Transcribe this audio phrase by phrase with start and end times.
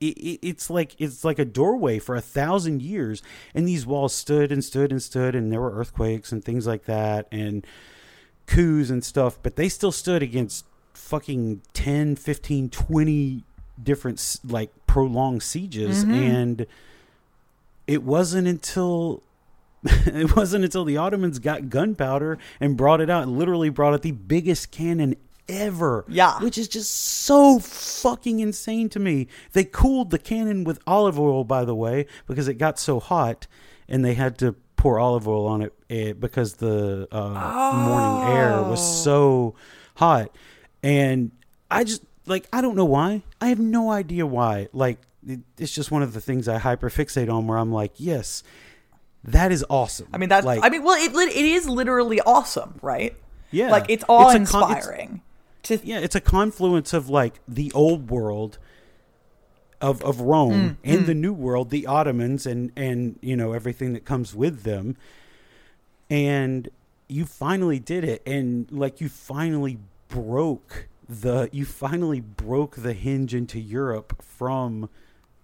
[0.00, 3.22] It, it, it's like it's like a doorway for a thousand years
[3.54, 6.84] and these walls stood and stood and stood and there were earthquakes and things like
[6.84, 7.66] that and
[8.46, 13.44] coups and stuff but they still stood against fucking 10 15 20
[13.82, 16.14] different like prolonged sieges mm-hmm.
[16.14, 16.66] and
[17.86, 19.22] it wasn't until
[19.84, 24.02] it wasn't until the Ottomans got gunpowder and brought it out and literally brought out
[24.02, 25.14] the biggest cannon
[25.48, 26.04] ever.
[26.08, 26.38] Yeah.
[26.40, 29.28] Which is just so fucking insane to me.
[29.52, 33.46] They cooled the cannon with olive oil, by the way, because it got so hot
[33.88, 38.62] and they had to pour olive oil on it eh, because the uh, morning air
[38.62, 39.54] was so
[39.96, 40.30] hot.
[40.82, 41.32] And
[41.70, 43.22] I just, like, I don't know why.
[43.40, 44.68] I have no idea why.
[44.72, 48.42] Like, it, it's just one of the things I hyperfixate on where I'm like, yes,
[49.24, 50.06] that is awesome.
[50.12, 50.46] I mean, that's.
[50.46, 53.16] like, I mean, well, it it is literally awesome, right?
[53.50, 55.22] yeah, Like it's awe a con- it's- inspiring.
[55.64, 58.58] To yeah, it's a confluence of like the old world
[59.80, 64.04] of of Rome and the new world, the Ottomans and and you know everything that
[64.04, 64.96] comes with them.
[66.10, 66.68] And
[67.08, 73.34] you finally did it and like you finally broke the you finally broke the hinge
[73.34, 74.88] into Europe from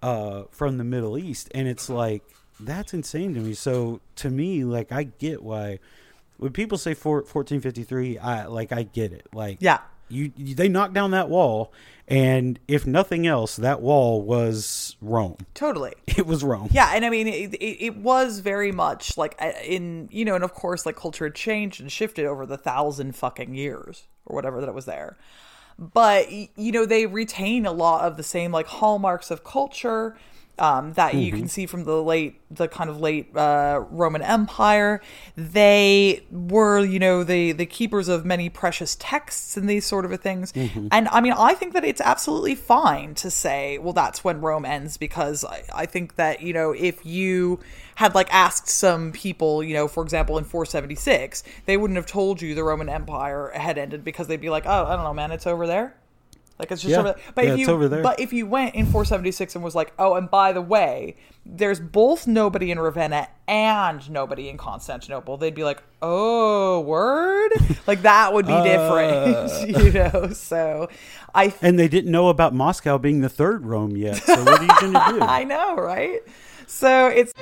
[0.01, 2.23] uh from the Middle East and it's like
[2.59, 3.53] that's insane to me.
[3.53, 5.79] So to me like I get why
[6.37, 9.27] when people say four, 1453 I like I get it.
[9.33, 9.79] Like Yeah.
[10.09, 11.73] You, you they knocked down that wall
[12.07, 15.37] and if nothing else that wall was Rome.
[15.53, 15.93] totally.
[16.17, 16.69] It was Rome.
[16.71, 20.35] Yeah, and I mean, it, it, it was very much like uh, in you know,
[20.35, 24.33] and of course, like culture had changed and shifted over the thousand fucking years or
[24.33, 25.17] whatever that it was there.
[25.77, 30.15] But you know, they retain a lot of the same like hallmarks of culture
[30.57, 35.01] um, that you can see from the late, the kind of late uh, Roman Empire.
[35.35, 40.19] They were, you know, the the keepers of many precious texts and these sort of
[40.21, 40.53] things.
[40.91, 44.65] And I mean, I think that it's absolutely fine to say, well, that's when Rome
[44.65, 47.59] ends, because I, I think that you know, if you
[47.95, 52.41] had like asked some people, you know, for example, in 476, they wouldn't have told
[52.41, 55.31] you the Roman Empire had ended because they'd be like, oh, I don't know, man,
[55.31, 55.95] it's over there.
[56.57, 56.99] Like it's just Yeah.
[56.99, 57.21] over there.
[57.35, 58.01] But Yeah, if you over there.
[58.03, 61.79] but if you went in 476 and was like, oh, and by the way, there's
[61.81, 67.51] both nobody in Ravenna and nobody in Constantinople, they'd be like, oh, word?
[67.87, 68.63] like that would be Uh.
[68.63, 70.29] different, you know?
[70.33, 70.87] So
[71.33, 74.15] I, th- And they didn't know about Moscow being the third Rome yet.
[74.23, 75.21] So what are you going to do?
[75.25, 76.21] I know, right?
[76.67, 77.33] So it's.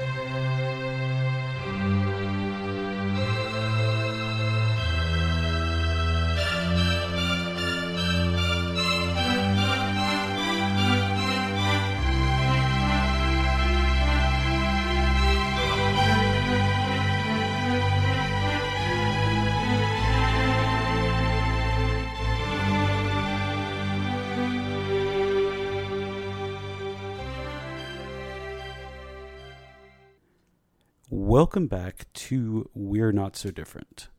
[31.33, 34.09] Welcome back to We're Not So Different,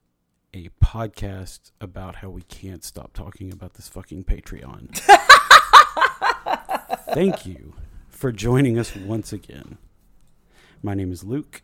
[0.52, 4.98] a podcast about how we can't stop talking about this fucking Patreon.
[7.14, 7.74] Thank you
[8.08, 9.78] for joining us once again.
[10.82, 11.62] My name is Luke,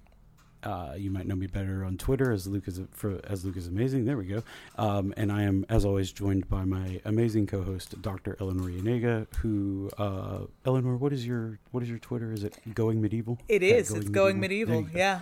[0.62, 3.66] uh, you might know me better on Twitter as Luke is for as Luke is
[3.66, 4.04] amazing.
[4.04, 4.42] There we go.
[4.76, 8.36] Um, and I am, as always, joined by my amazing co-host, Dr.
[8.40, 9.26] Eleanor Janega.
[9.38, 12.32] Who, uh, Eleanor, what is your what is your Twitter?
[12.32, 13.38] Is it Going Medieval?
[13.48, 13.90] It is.
[13.90, 13.96] Is.
[13.96, 14.82] It's going medieval.
[14.82, 14.98] There go.
[14.98, 15.20] Yeah.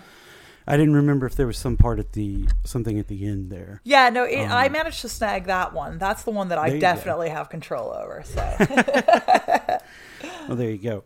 [0.67, 3.81] I didn't remember if there was some part at the something at the end there.
[3.83, 5.97] Yeah, no, it, I managed to snag that one.
[5.97, 8.21] That's the one that Um, I definitely have control over.
[8.23, 8.55] So
[10.47, 11.03] Well, there you go.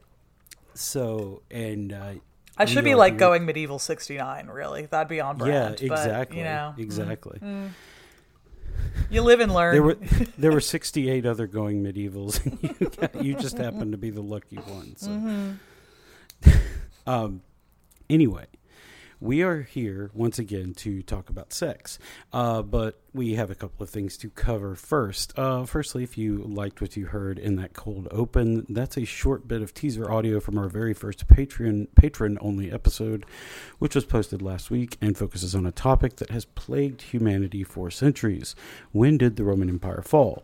[0.73, 2.13] So, and uh,
[2.57, 4.85] I should be like going medieval 69, really.
[4.85, 5.75] That'd be on Yeah, brand.
[5.75, 6.37] but, exactly.
[6.37, 6.79] you know, mm.
[6.79, 7.39] exactly.
[9.09, 9.73] you live and learn.
[9.73, 9.97] There were
[10.37, 14.09] there were sixty eight other going medievals, and you, got, you just happened to be
[14.09, 14.95] the lucky one.
[14.95, 15.09] So.
[15.09, 16.49] Mm-hmm.
[17.07, 17.41] um,
[18.09, 18.45] anyway,
[19.23, 21.97] we are here once again to talk about sex,
[22.33, 25.31] uh, but we have a couple of things to cover first.
[25.39, 29.47] Uh, firstly, if you liked what you heard in that cold open, that's a short
[29.47, 33.25] bit of teaser audio from our very first Patreon patron only episode,
[33.79, 37.89] which was posted last week and focuses on a topic that has plagued humanity for
[37.89, 38.57] centuries.
[38.91, 40.43] When did the Roman Empire fall?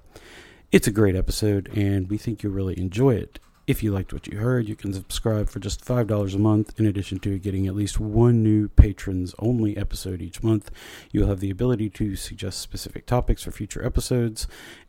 [0.71, 3.39] It's a great episode, and we think you'll really enjoy it.
[3.69, 6.79] If you liked what you heard, you can subscribe for just $5 a month.
[6.79, 10.71] In addition to getting at least one new patrons only episode each month,
[11.11, 14.47] you'll have the ability to suggest specific topics for future episodes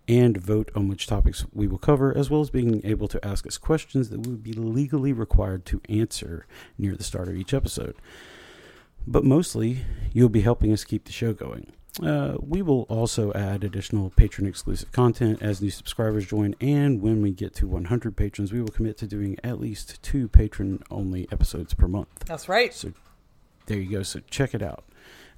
[0.08, 3.46] and vote on which topics we will cover, as well as being able to ask
[3.46, 6.46] us questions that we would be legally required to answer
[6.78, 7.96] near the start of each episode.
[9.06, 9.84] But mostly,
[10.14, 11.70] you'll be helping us keep the show going.
[12.02, 17.20] Uh, we will also add additional patron exclusive content as new subscribers join, and when
[17.20, 21.26] we get to 100 patrons, we will commit to doing at least two patron only
[21.32, 22.08] episodes per month.
[22.26, 22.72] That's right.
[22.72, 22.92] So
[23.66, 24.02] there you go.
[24.02, 24.84] So check it out.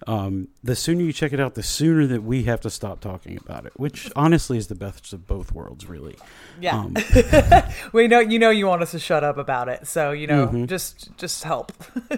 [0.07, 3.37] Um, the sooner you check it out, the sooner that we have to stop talking
[3.37, 6.17] about it, which honestly is the best of both worlds, really.
[6.61, 6.77] Yeah.
[6.79, 6.97] Um,
[7.93, 9.87] we know you know you want us to shut up about it.
[9.87, 10.67] So, you know, Mm-hmm.
[10.67, 11.73] just just help.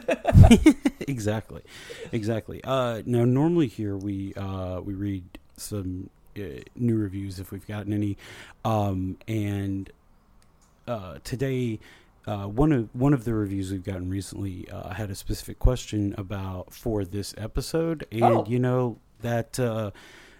[1.01, 1.63] exactly,
[2.13, 2.61] exactly.
[2.65, 5.25] Uh, now, normally here we uh, we read
[5.57, 6.41] some uh,
[6.75, 8.17] new reviews if we've gotten any,
[8.65, 9.91] um, and
[10.89, 11.79] uh, today.
[12.26, 16.15] Uh, one of one of the reviews we've gotten recently uh, had a specific question
[16.17, 18.44] about for this episode, and Oh.
[18.49, 19.91] you know that uh,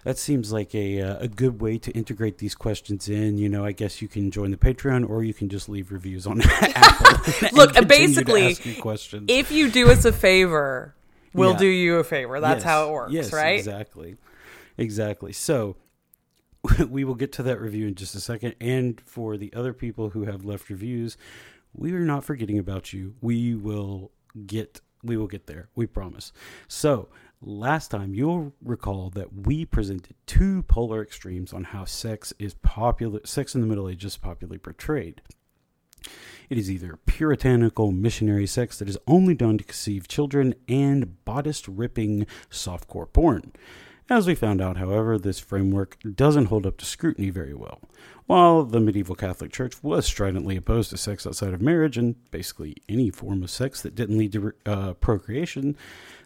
[0.05, 3.37] that seems like a uh, a good way to integrate these questions in.
[3.37, 6.27] You know, I guess you can join the Patreon, or you can just leave reviews
[6.27, 7.49] on Apple.
[7.53, 9.27] Look, basically, ask you questions.
[9.29, 10.95] if you do us a favor,
[11.35, 11.59] we'll Yeah.
[11.59, 12.41] do you a favor.
[12.41, 13.59] That's Yes, how it works, yes, right?
[13.59, 14.17] Exactly.
[14.79, 15.33] Exactly.
[15.35, 15.77] So
[16.89, 18.55] we will get to that review in just a second.
[18.61, 21.17] And for the other people who have left reviews,
[21.75, 23.15] we are not forgetting about you.
[23.21, 24.11] We will
[24.47, 25.69] get we will get there.
[25.75, 26.33] We promise.
[26.67, 27.09] So
[27.43, 33.21] last time you'll recall that we presented two polar extremes on how sex is popular
[33.25, 35.21] sex in the Middle Ages is popularly portrayed.
[36.51, 41.69] It is either puritanical missionary sex that is only done to conceive children and bodice
[41.69, 43.53] ripping softcore porn.
[44.11, 47.81] As we found out, however, this framework doesn't hold up to scrutiny very well.
[48.27, 52.77] While the medieval Catholic Church was stridently opposed to sex outside of marriage and basically
[52.87, 55.77] any form of sex that didn't lead to uh, procreation,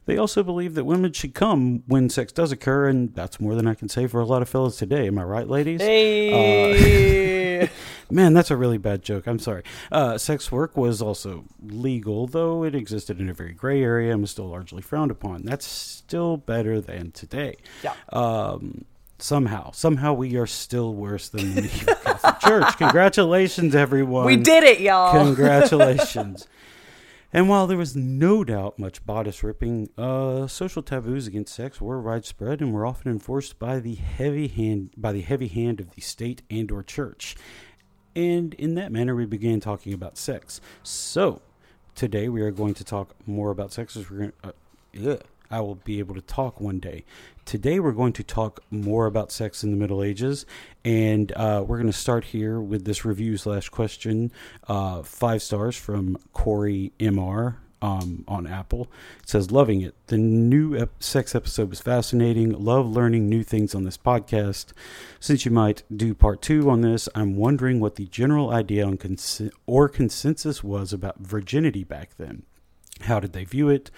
[0.09, 3.67] they also believe that women should come when sex does occur, and that's more than
[3.67, 5.07] I can say for a lot of fellas today.
[5.07, 5.83] Am I right, ladies?
[5.83, 7.69] Hey.
[8.11, 9.27] Man, that's a really bad joke.
[9.27, 9.65] I'm sorry.
[9.93, 14.23] Uh, sex work was also legal, though it existed in a very gray area and
[14.23, 15.43] was still largely frowned upon.
[15.43, 17.57] That's still better than today.
[17.85, 17.93] Yeah.
[18.11, 18.87] Um,
[19.19, 22.77] somehow, somehow we are still worse than the Catholic Church.
[22.79, 24.25] Congratulations, everyone.
[24.25, 25.13] we did it, y'all.
[25.13, 26.49] Congratulations.
[27.33, 32.01] and while there was no doubt much bodice ripping, uh, social taboos against sex were
[32.01, 36.01] widespread and were often enforced by the heavy hand by the heavy hand of the
[36.01, 37.37] state and or church.
[38.17, 40.61] And in that manner, we began talking about sex.
[40.83, 41.43] So
[41.95, 43.97] today we are going to talk more about sex.
[43.97, 44.53] As we're going, uh,
[45.07, 47.05] ugh, I will be able to talk one day.
[47.45, 50.45] Today we're going to talk more about sex in the Middle Ages,
[50.85, 54.31] and uh, we're going to start here with this review slash question.
[54.67, 57.57] Uh, five stars from Corey Mr.
[57.81, 58.91] Um, on Apple.
[59.23, 59.95] It says, "Loving it.
[60.09, 62.51] The new ep- sex episode was fascinating.
[62.53, 64.73] Love learning new things on this podcast.
[65.21, 68.97] Since you might do part two on this, I'm wondering what the general idea on
[68.97, 72.43] cons- or consensus was about virginity back then.
[73.03, 73.93] How did they view it?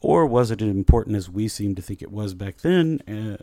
[0.00, 3.00] Or was it as important as we seem to think it was back then?
[3.08, 3.42] Uh,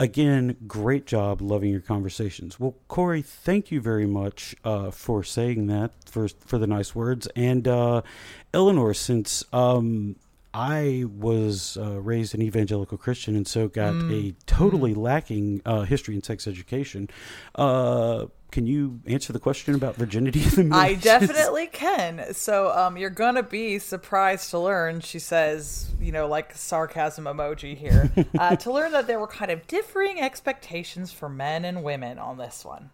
[0.00, 1.40] again, great job.
[1.40, 2.58] Loving your conversations.
[2.58, 7.28] Well, Corey, thank you very much uh, for saying that, for, for the nice words.
[7.36, 8.02] And uh,
[8.52, 10.16] Eleanor, since um,
[10.54, 14.12] I was uh, raised an evangelical Christian, and so got Mm.
[14.30, 17.08] a totally lacking uh, history and sex education.
[17.54, 20.42] Uh, can you answer the question about virginity?
[20.42, 22.34] in the Middle I definitely can.
[22.34, 27.74] So, um, you're gonna be surprised to learn, she says, you know, like sarcasm emoji
[27.74, 32.18] here, uh, to learn that there were kind of differing expectations for men and women
[32.18, 32.90] on this one.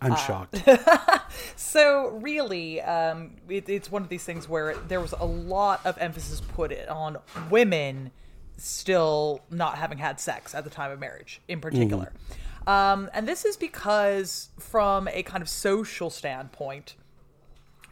[0.00, 0.62] I'm shocked.
[1.56, 5.96] So really, um, it, it's one of these things where there was a lot of
[5.98, 7.16] emphasis put it on
[7.50, 8.10] women
[8.58, 12.12] still not having had sex at the time of marriage, in particular.
[12.66, 16.94] Um, and this is because, from a kind of social standpoint,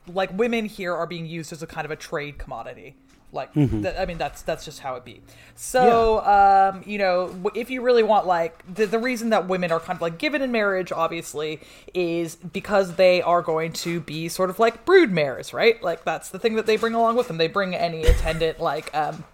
[0.06, 2.96] like women here are being used as a kind of a trade commodity.
[3.32, 5.22] Like, th- I mean, that's that's just how it be.
[5.54, 9.78] So, um, you know, if you really want, like, the, the reason that women are
[9.78, 11.60] kind of like given in marriage, obviously,
[11.94, 15.80] is because they are going to be sort of like brood mares, right?
[15.82, 17.38] Like, that's the thing that they bring along with them.
[17.38, 19.24] They bring any attendant, like, um,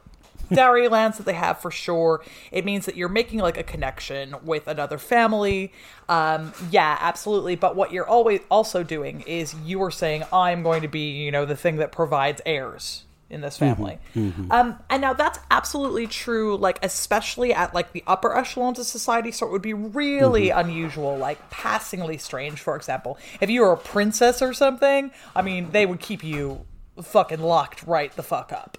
[0.52, 2.22] dowry lands that they have for sure.
[2.52, 5.72] It means that you're making like a connection with another family.
[6.08, 7.56] Um, yeah, absolutely.
[7.56, 11.32] But what you're always also doing is you are saying, I'm going to be, you
[11.32, 13.74] know, the thing that provides heirs in this mm-hmm.
[13.74, 13.98] family.
[14.14, 14.52] Mm-hmm.
[14.52, 19.32] Um, and now that's absolutely true, like, especially at like the upper echelons of society.
[19.32, 20.58] So it would be really mm-hmm.
[20.58, 23.18] unusual, like passingly strange, for example.
[23.40, 26.64] If you were a princess or something, I mean, they would keep you
[27.02, 28.78] fucking locked right the fuck up.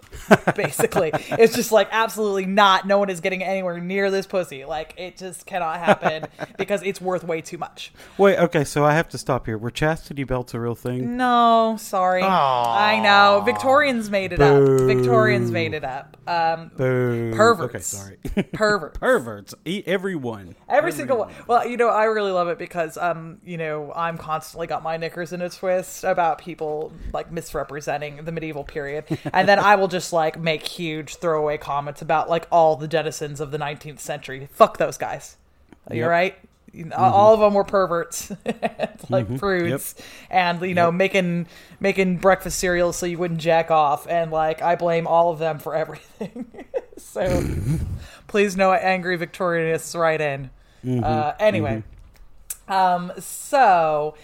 [0.55, 2.87] Basically, it's just like absolutely not.
[2.87, 4.65] No one is getting anywhere near this pussy.
[4.65, 6.25] Like it just cannot happen
[6.57, 7.91] because it's worth way too much.
[8.17, 9.57] Wait, okay, so I have to stop here.
[9.57, 11.17] Were chastity belts a real thing?
[11.17, 12.23] No, sorry.
[12.23, 12.27] Aww.
[12.27, 14.81] I know Victorians made it up.
[14.81, 16.17] Victorians made it up.
[16.27, 17.33] Um, Boo.
[17.33, 17.75] Perverts.
[17.75, 18.43] Okay, sorry.
[18.53, 18.99] perverts.
[18.99, 19.55] Perverts.
[19.65, 20.55] Eat everyone.
[20.67, 21.33] Every single one.
[21.47, 24.97] Well, you know, I really love it because, um, you know, I'm constantly got my
[24.97, 29.89] knickers in a twist about people like misrepresenting the medieval period, and then I will
[29.89, 34.47] just like make huge throwaway comments about like all the denizens of the 19th century.
[34.51, 35.35] Fuck those guys.
[35.91, 36.35] You're right.
[36.73, 38.31] Know, All of them were perverts,
[39.09, 39.95] like prudes,
[40.29, 40.93] and you know, Yep.
[40.93, 41.47] making
[41.79, 45.57] making breakfast cereal so you wouldn't jack off, and like I blame all of them
[45.59, 46.45] for everything.
[46.97, 47.43] so
[48.27, 50.49] please, no angry Victorianists write in.
[50.87, 51.83] Uh, anyway,
[52.67, 54.15] um, so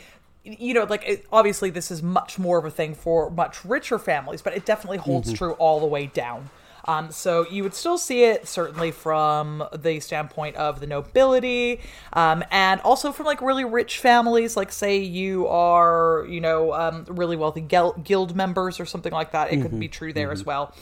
[0.43, 3.97] you know, like it, obviously this is much more of a thing for much richer
[3.97, 6.49] families, but it definitely holds true all the way down.
[6.85, 11.79] Um, so you would still see it certainly from the standpoint of the nobility,
[12.11, 14.57] um, and also from like really rich families.
[14.57, 19.53] Like say you are, you know, um, really wealthy guild members or something like that.
[19.53, 20.75] It could be true there as well.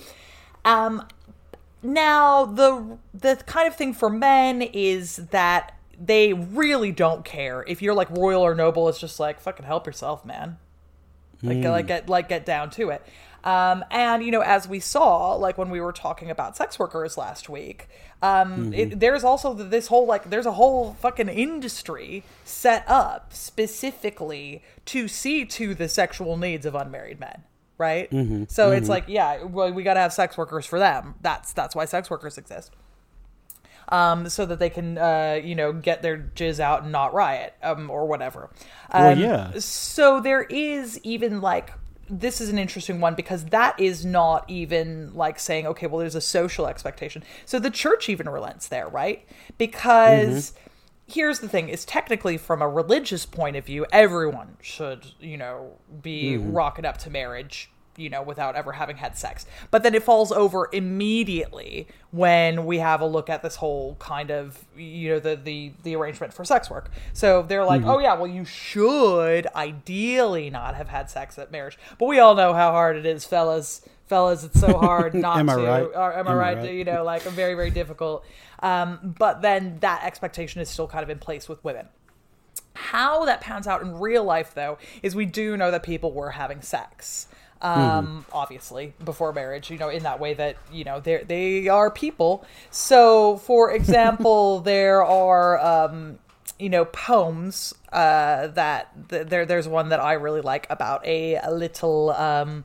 [0.65, 1.05] Um,
[1.83, 7.81] now the the kind of thing for men is that they really don't care if
[7.81, 8.89] you're like royal or noble.
[8.89, 10.57] It's just like fucking help yourself, man.
[11.43, 13.03] Like like get like get down to it.
[13.43, 17.17] Um, and you know, as we saw, like when we were talking about sex workers
[17.17, 17.89] last week,
[18.21, 24.62] um, it, there's also this whole like there's a whole fucking industry set up specifically
[24.86, 27.43] to see to the sexual needs of unmarried men
[27.77, 28.12] right?
[28.51, 31.15] So it's like, yeah, well, we got to have sex workers for them.
[31.21, 32.71] That's that's why sex workers exist.
[33.91, 37.55] Um, so that they can, uh, you know, get their jizz out and not riot,
[37.62, 38.50] um, or whatever.
[38.89, 39.51] Um, Well, yeah.
[39.60, 41.74] So there is even like
[42.10, 46.15] this is an interesting one because that is not even like saying, okay, well, there's
[46.15, 47.24] a social expectation.
[47.45, 49.25] So the church even relents there, right?
[49.57, 50.53] Because
[51.07, 55.74] here's the thing is technically from a religious point of view everyone should you know
[56.01, 60.01] be rocking up to marriage you know without ever having had sex but then it
[60.01, 65.19] falls over immediately when we have a look at this whole kind of you know
[65.19, 69.45] the the the arrangement for sex work so they're like oh yeah well you should
[69.55, 73.25] ideally not have had sex at marriage but we all know how hard it is
[73.25, 75.83] fellas fellas it's so hard not Am I to right?
[75.95, 76.57] or am I Am I right?
[76.57, 76.74] right?
[76.74, 78.25] You know, like very, very difficult.
[78.60, 81.88] Um, but then that expectation is still kind of in place with women.
[82.74, 86.31] How that pans out in real life, though, is we do know that people were
[86.31, 87.27] having sex.
[87.61, 91.91] Um, obviously, before marriage, you know, in that way that you know they they are
[91.91, 92.45] people.
[92.69, 96.19] So, for example, there are um,
[96.59, 101.35] you know poems uh, that th- there there's one that I really like about a,
[101.35, 102.63] a little um,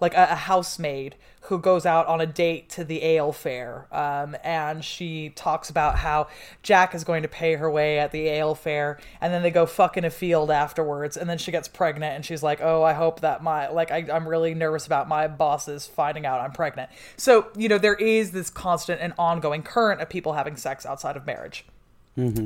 [0.00, 1.16] like a, a housemaid
[1.48, 5.96] who goes out on a date to the ale fair um, and she talks about
[5.96, 6.26] how
[6.62, 9.66] jack is going to pay her way at the ale fair and then they go
[9.66, 12.92] fuck in a field afterwards and then she gets pregnant and she's like oh i
[12.92, 16.90] hope that my like I, i'm really nervous about my bosses finding out i'm pregnant.
[17.16, 21.16] So you know there is this constant and ongoing current of people having sex outside
[21.16, 21.64] of marriage.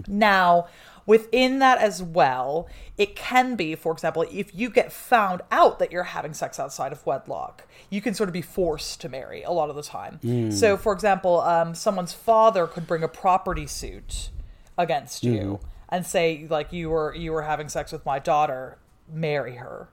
[0.07, 0.67] Now,
[1.07, 5.91] within that as well, it can be, for example, if you get found out that
[5.93, 9.51] you're having sex outside of wedlock, you can sort of be forced to marry a
[9.51, 10.19] lot of the time.
[10.53, 14.31] So, for example, um, someone's father could bring a property suit
[14.79, 18.79] against you and say, like, you were you were having sex with my daughter,
[19.13, 19.89] marry her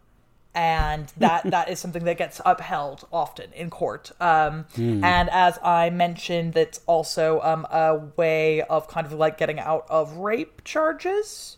[0.55, 4.11] and that that is something that gets upheld often in court.
[4.19, 4.65] Um,
[5.03, 9.85] And as I mentioned, that's also um, a way of kind of like getting out
[9.89, 11.57] of rape charges.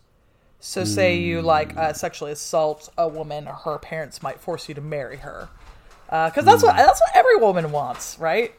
[0.59, 4.81] So, say you like uh, sexually assault a woman, her parents might force you to
[4.81, 5.49] marry her,
[6.05, 8.53] because that's what that's what every woman wants, right?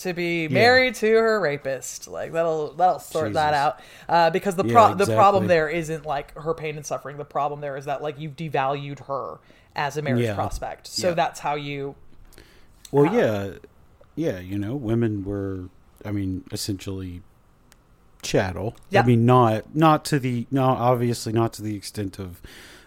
[0.00, 3.80] To be married to her rapist, like that'll that'll sort that out.
[4.06, 7.16] Uh, because the Yeah, pro- the problem there isn't like her pain and suffering.
[7.16, 9.38] The problem there is that like you've devalued her
[9.76, 10.34] as a marriage Yeah.
[10.34, 10.88] prospect.
[10.88, 11.14] So Yeah.
[11.14, 11.94] that's how you.
[12.90, 13.50] Well, yeah,
[14.16, 14.40] yeah.
[14.40, 15.68] You know, women were,
[16.04, 17.22] I mean, essentially
[18.22, 18.74] chattel.
[18.90, 19.02] Yeah.
[19.02, 22.40] I mean, not not to the no, obviously not to the extent of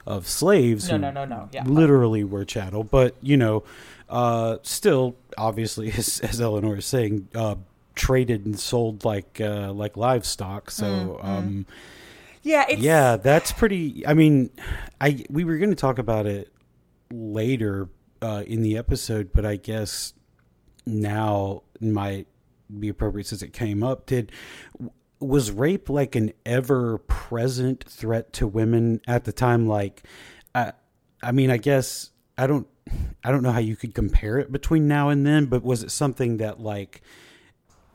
[0.05, 0.87] of slaves.
[0.89, 1.63] No, who no, no, no, yeah.
[1.65, 3.63] literally were chattel, but you know,
[4.09, 7.55] uh, still, obviously, as, as Eleanor is saying, uh,
[7.95, 10.71] traded and sold like uh, like livestock.
[10.71, 11.19] So.
[11.21, 11.65] Mm, Um,
[12.41, 14.07] Yeah, it's yeah, that's pretty.
[14.07, 14.49] I mean,
[15.01, 16.49] I we were going to talk about it
[17.11, 17.89] later
[18.21, 20.13] uh, in the episode, but I guess
[20.85, 22.27] now might
[22.79, 24.05] be appropriate since it came up.
[24.05, 24.31] Did
[25.19, 29.67] was rape like an ever present threat to women at the time?
[29.67, 30.03] Like,
[30.55, 30.73] I,
[31.21, 32.67] I mean, I guess I don't,
[33.23, 35.91] I don't know how you could compare it between now and then, but was it
[35.91, 37.01] something that like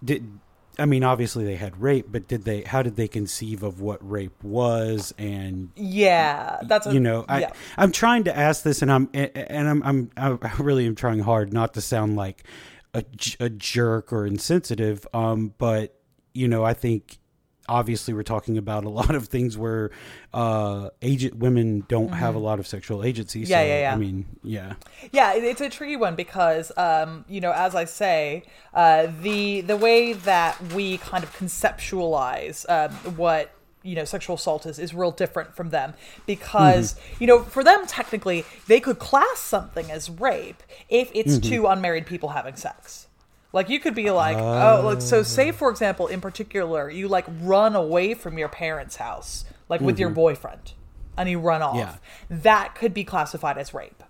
[0.05, 0.39] did
[0.79, 3.99] I mean obviously they had rape, but did they how did they conceive of what
[4.09, 6.59] rape was and yeah.
[6.63, 7.53] That's you know I yeah.
[7.77, 11.53] I'm trying to ask this and I'm and I'm I'm I really am trying hard
[11.53, 12.45] not to sound like
[12.93, 13.05] a,
[13.41, 15.99] a jerk or insensitive um but
[16.33, 17.19] you know I think
[17.69, 19.91] obviously we're talking about a lot of things where
[20.33, 23.51] uh agent women don't have a lot of sexual agency Mm-hmm.
[23.51, 23.93] Yeah, so, yeah, yeah.
[23.93, 24.75] I mean yeah
[25.13, 29.77] Yeah, it's a tricky one because, um, you know, as I say, uh, the the
[29.77, 33.51] way that we kind of conceptualize um, what
[33.83, 35.95] you know sexual assault is is real different from them
[36.27, 41.67] because you know for them technically they could class something as rape if it's two
[41.67, 43.04] unmarried people having sex.
[43.55, 45.21] Like you could be like, oh, like so.
[45.21, 45.23] Ah.
[45.23, 49.97] Say for example, in particular, you like run away from your parents' house, like with
[49.97, 50.17] your mm-hmm.
[50.17, 50.73] boyfriend,
[51.17, 51.77] and you run off.
[51.77, 51.95] Yeah.
[52.29, 54.03] That could be classified as rape.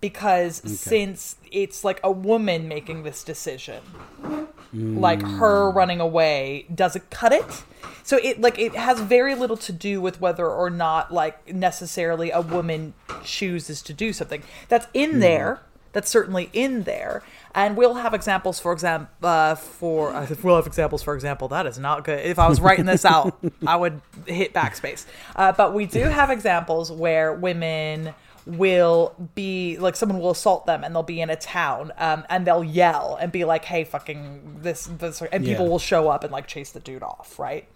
[0.00, 3.82] Because since it's like a woman making this decision
[4.22, 5.00] mm.
[5.00, 7.64] like her running away doesn't cut it?
[8.04, 12.30] So it like it has very little to do with whether or not like necessarily
[12.30, 14.42] a woman chooses to do something.
[14.68, 15.18] That's in hmm.
[15.18, 15.60] there.
[15.92, 17.22] That's certainly in there
[17.54, 21.66] and we'll have examples for example uh, for uh, we'll have examples for example that
[21.66, 22.24] is not good.
[22.24, 25.06] If i was writing this out i would hit backspace.
[25.36, 28.14] Uh, but we do have examples where women
[28.46, 32.46] will be like someone will assault them and they'll be in a town um, and
[32.46, 35.70] they'll yell and be like hey fucking this this and people Yeah.
[35.70, 37.68] will show up and like chase the dude off right?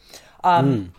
[0.44, 0.92] Um,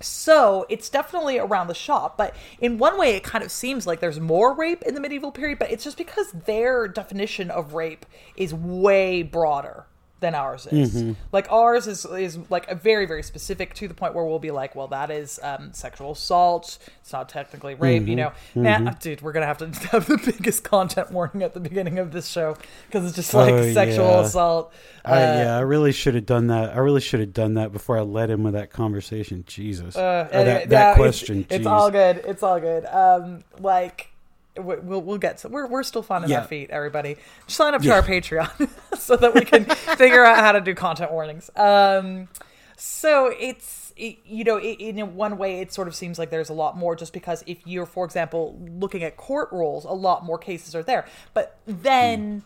[0.00, 4.00] so it's definitely around the shop but in one way it kind of seems like
[4.00, 8.06] there's more rape in the medieval period but it's just because their definition of rape
[8.36, 9.84] is way broader
[10.20, 11.02] than ours is
[11.32, 14.50] like ours is is like a very very specific to the point where we'll be
[14.50, 19.22] like well that is um, sexual assault it's not technically rape you know nah, dude
[19.22, 22.56] we're gonna have to have the biggest content warning at the beginning of this show
[22.86, 24.20] because it's just like Oh, sexual yeah.
[24.20, 24.72] assault
[25.04, 26.74] I, yeah, I really should have done that.
[26.74, 29.44] I really should have done that before I led him with that conversation.
[29.46, 31.46] Jesus, Uh, anyway, that, that it's- question.
[31.48, 31.70] It's, jeez.
[31.70, 32.22] all good.
[32.26, 32.84] It's all good.
[32.84, 34.09] Um, like
[34.56, 36.40] we'll we'll get to we're we're still finding Yeah.
[36.40, 36.70] our feet.
[36.70, 37.94] Everybody, just sign up to Yeah.
[37.94, 41.50] our Patreon so that we can figure out how to do content warnings.
[41.56, 42.28] Um,
[42.76, 46.48] so it's it, you know it, in one way it sort of seems like there's
[46.48, 50.24] a lot more just because if you're for example looking at court rules a lot
[50.24, 52.42] more cases are there but then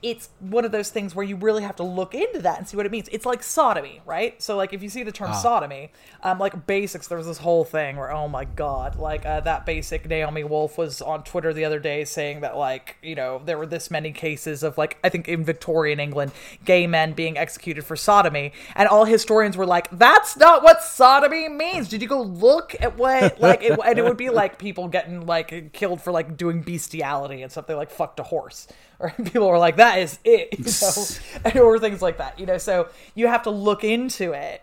[0.00, 2.76] it's one of those things where you really have to look into that and see
[2.76, 3.08] what it means.
[3.10, 4.40] It's like sodomy, right?
[4.40, 5.90] So, like, if you see the term sodomy,
[6.22, 9.66] um, like basics, there was this whole thing where, oh my god, like uh, that
[9.66, 13.58] basic Naomi Wolf was on Twitter the other day saying that, like, you know, there
[13.58, 16.30] were this many cases of, like, I think in Victorian England,
[16.64, 21.48] gay men being executed for sodomy, and all historians were like, that's not what sodomy
[21.48, 21.88] means.
[21.88, 25.26] Did you go look at what, like, it, and it would be like people getting
[25.26, 27.66] like killed for like doing bestiality and stuff.
[27.66, 28.68] They like fucked a horse
[29.00, 30.58] or people were like, "That is it,"
[31.54, 32.38] you know, or things like that.
[32.38, 34.62] You know, so you have to look into it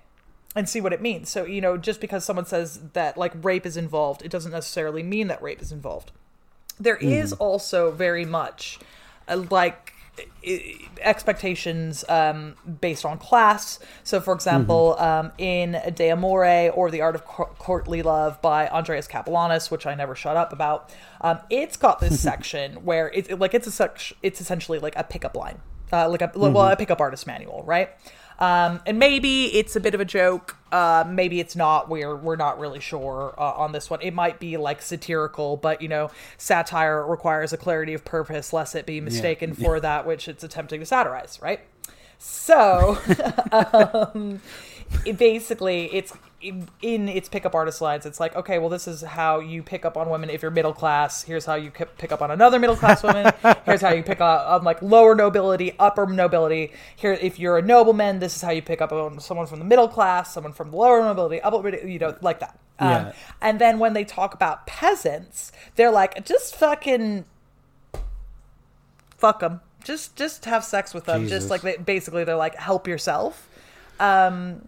[0.56, 1.30] and see what it means.
[1.30, 5.04] So you know, just because someone says that like rape is involved, it doesn't necessarily
[5.04, 6.12] mean that rape is involved.
[6.78, 8.80] There is also very much
[9.30, 9.94] uh, like
[11.02, 13.80] expectations um, based on class.
[14.04, 18.68] So, for example, um, in De Amore or The Art of Cour- Courtly Love by
[18.68, 23.30] Andreas Capellanus, which I never shut up about, um, it's got this section where it's
[23.32, 24.18] like it's a section.
[24.22, 25.60] It's essentially like a pickup line,
[25.92, 27.90] uh, like a well a pickup artist manual, right?
[28.40, 30.58] Um, and maybe it's a bit of a joke.
[30.72, 31.90] Uh, maybe it's not.
[31.90, 34.02] We're we're not really sure uh, on this one.
[34.02, 38.76] It might be like satirical, but you know, satire requires a clarity of purpose, lest
[38.76, 41.62] it be mistaken for that which it's attempting to satirize, right?
[42.18, 42.98] So,
[43.52, 44.42] um,
[45.06, 46.14] it basically, it's
[46.82, 48.06] in, its pickup artist lines.
[48.06, 50.74] It's like, okay, well, this is how you pick up on women if you're middle
[50.74, 51.24] class.
[51.24, 53.34] Here's how you pick up on another middle class woman.
[53.66, 56.72] Here's how you pick up on like lower nobility, upper nobility.
[56.96, 59.66] Here, if you're a nobleman, this is how you pick up on someone from the
[59.66, 62.60] middle class, someone from the lower nobility, upper, you know, like that.
[62.78, 63.12] Um, Yeah.
[63.42, 67.26] and then when they talk about peasants, they're like, just fucking
[69.18, 69.62] fuck them.
[69.84, 71.24] Just just have sex with them.
[71.24, 71.40] Jesus.
[71.44, 73.48] Just like they, basically they're like help yourself.
[74.00, 74.68] Um,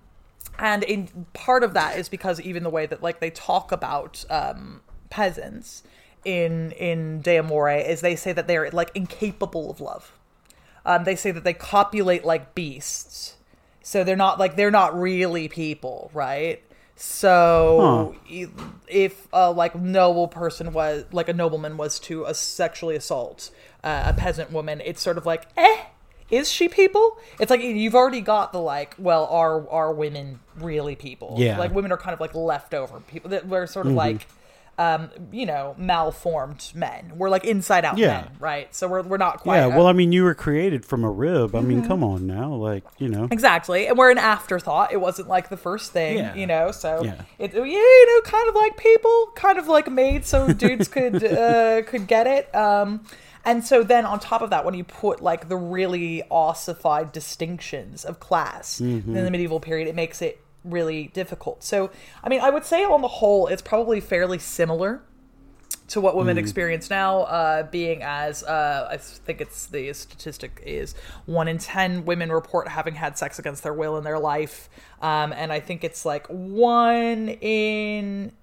[0.59, 4.25] and in part of that is because even the way that like they talk about
[4.29, 5.83] um, peasants
[6.25, 10.11] in in De Amore is they say that they're like incapable of love.
[10.85, 13.35] Um, they say that they copulate like beasts,
[13.81, 16.61] so they're not like they're not really people, right?
[16.95, 18.47] So i-
[18.87, 23.51] if a like noble person was like a nobleman was to uh, sexually assault
[23.83, 25.77] uh, a peasant woman, it's sort of like eh.
[26.29, 27.17] Is she people?
[27.39, 28.95] It's like you've already got the like.
[28.97, 31.35] Well, are are women really people?
[31.37, 31.57] Yeah.
[31.57, 34.27] like women are kind of like leftover people that we're sort of like,
[34.77, 37.13] um, you know, malformed men.
[37.15, 38.07] We're like inside out Yeah.
[38.21, 38.75] men, right?
[38.75, 39.57] So we're we're not quite.
[39.57, 41.55] Yeah, well, I mean, you were created from a rib.
[41.55, 41.67] I Mm-hmm.
[41.67, 43.27] mean, come on now, like you know.
[43.31, 44.91] Exactly, and we're an afterthought.
[44.91, 46.35] It wasn't like the first thing, Yeah.
[46.35, 46.71] you know.
[46.71, 47.21] So Yeah.
[47.39, 51.23] it, yeah, you know, kind of like people, kind of like made so dudes could
[51.23, 52.53] uh, could get it.
[52.53, 53.05] Um,
[53.47, 58.05] and so then on top of that, when you put like the really ossified distinctions
[58.05, 58.79] of class
[59.15, 61.63] in the medieval period, it makes it really difficult.
[61.63, 61.89] So,
[62.23, 65.01] I mean, I would say on the whole, it's probably fairly similar
[65.89, 70.95] to what women experience now, uh, being as uh, I think it's the statistic is
[71.25, 74.69] one in ten women report having had sex against their will in their life,
[75.01, 78.33] um, and I think it's like one in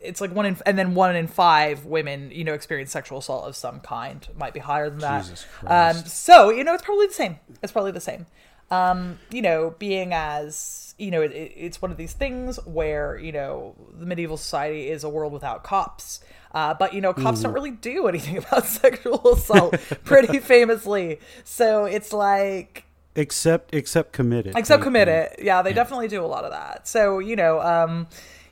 [0.00, 3.46] it's like one in and then one in five women you know experience sexual assault
[3.48, 4.26] of some kind.
[4.30, 5.22] It might be higher than that.
[5.24, 7.38] Jesus um, so you know it's probably the same.
[7.62, 8.26] It's probably the same.
[8.70, 13.18] Um, you know being as you know it, it- it's one of these things where
[13.18, 16.20] you know the medieval society is a world without cops.
[16.52, 21.18] Uh, but you know cops don't really do anything about sexual assault pretty famously.
[21.44, 22.84] So it's like
[23.16, 24.56] Except, except committed.
[24.56, 26.86] except They- commit it yeah they definitely do a lot of that.
[26.86, 28.06] So you know um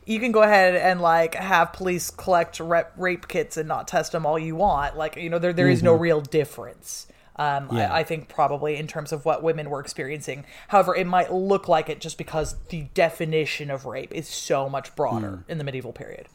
[0.07, 4.13] you can go ahead and like have police collect rep- rape kits and not test
[4.13, 7.07] them all you want like you know there there is no real difference
[7.39, 7.93] um, Yeah.
[7.93, 11.69] I, I think probably in terms of what women were experiencing however it might look
[11.69, 15.93] like it just because the definition of rape is so much broader in the medieval
[15.93, 16.29] period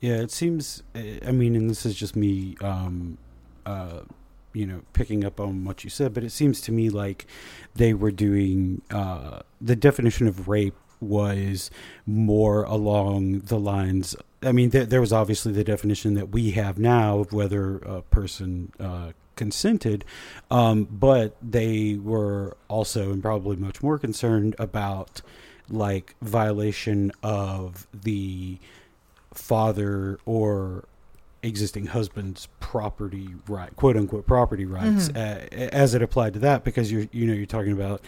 [0.00, 0.82] Yeah, it seems.
[0.94, 3.16] I mean, and this is just me, um,
[3.64, 4.00] uh,
[4.52, 7.26] you know, picking up on what you said, but it seems to me like
[7.74, 11.70] they were doing uh, the definition of rape was
[12.06, 14.16] more along the lines.
[14.42, 18.02] I mean, there, there was obviously the definition that we have now of whether a
[18.02, 20.04] person uh, consented,
[20.50, 25.22] um, but they were also and probably much more concerned about
[25.68, 28.58] like violation of the
[29.32, 30.84] father or
[31.42, 36.90] existing husband's property right quote unquote property rights uh, as it applied to that because
[36.90, 38.02] you're you know you're talking about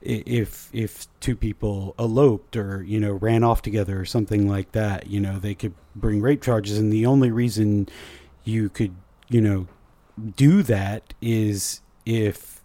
[0.00, 5.06] if if two people eloped or you know ran off together or something like that
[5.08, 6.78] you know they could bring rape charges.
[6.78, 7.88] And the only reason
[8.44, 8.94] you could
[9.28, 9.66] you know
[10.36, 12.62] do that is if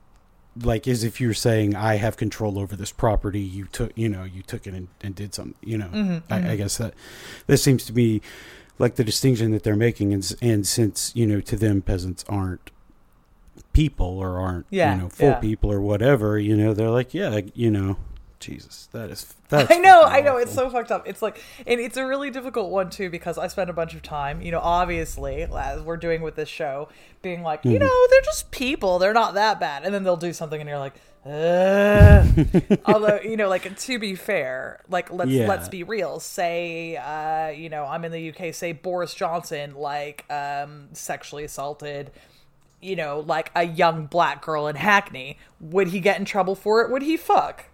[0.61, 4.23] like is if you're saying I have control over this property, you took you know
[4.23, 5.55] you took it and, and did something.
[5.61, 6.55] You know, mm-hmm, I, I mm-hmm.
[6.57, 6.93] guess that
[7.47, 8.21] this seems to be
[8.77, 12.71] like the distinction that they're making, and and since you know to them peasants aren't
[13.73, 15.35] people or aren't Yeah, you know full yeah.
[15.39, 17.97] people or whatever, you know they're like yeah you know
[18.39, 20.37] Jesus that is that's I know, I know.
[20.37, 21.07] It's so fucked up.
[21.07, 24.01] It's like, and it's a really difficult one too because I spent a bunch of
[24.01, 26.89] time, you know, obviously, as we're doing with this show,
[27.21, 28.97] being like, you know, they're just people.
[28.97, 29.83] They're not that bad.
[29.83, 32.47] And then they'll do something, and you're like, Ugh.
[32.85, 35.47] although, you know, like to be fair, like let's Yeah.
[35.47, 36.19] let's be real.
[36.19, 38.53] Say, uh, you know, I'm in the UK.
[38.55, 42.11] Say Boris Johnson, like, um, sexually assaulted.
[42.81, 45.37] You know, like a young black girl in Hackney.
[45.59, 46.89] Would he get in trouble for it?
[46.91, 47.65] Would he fuck?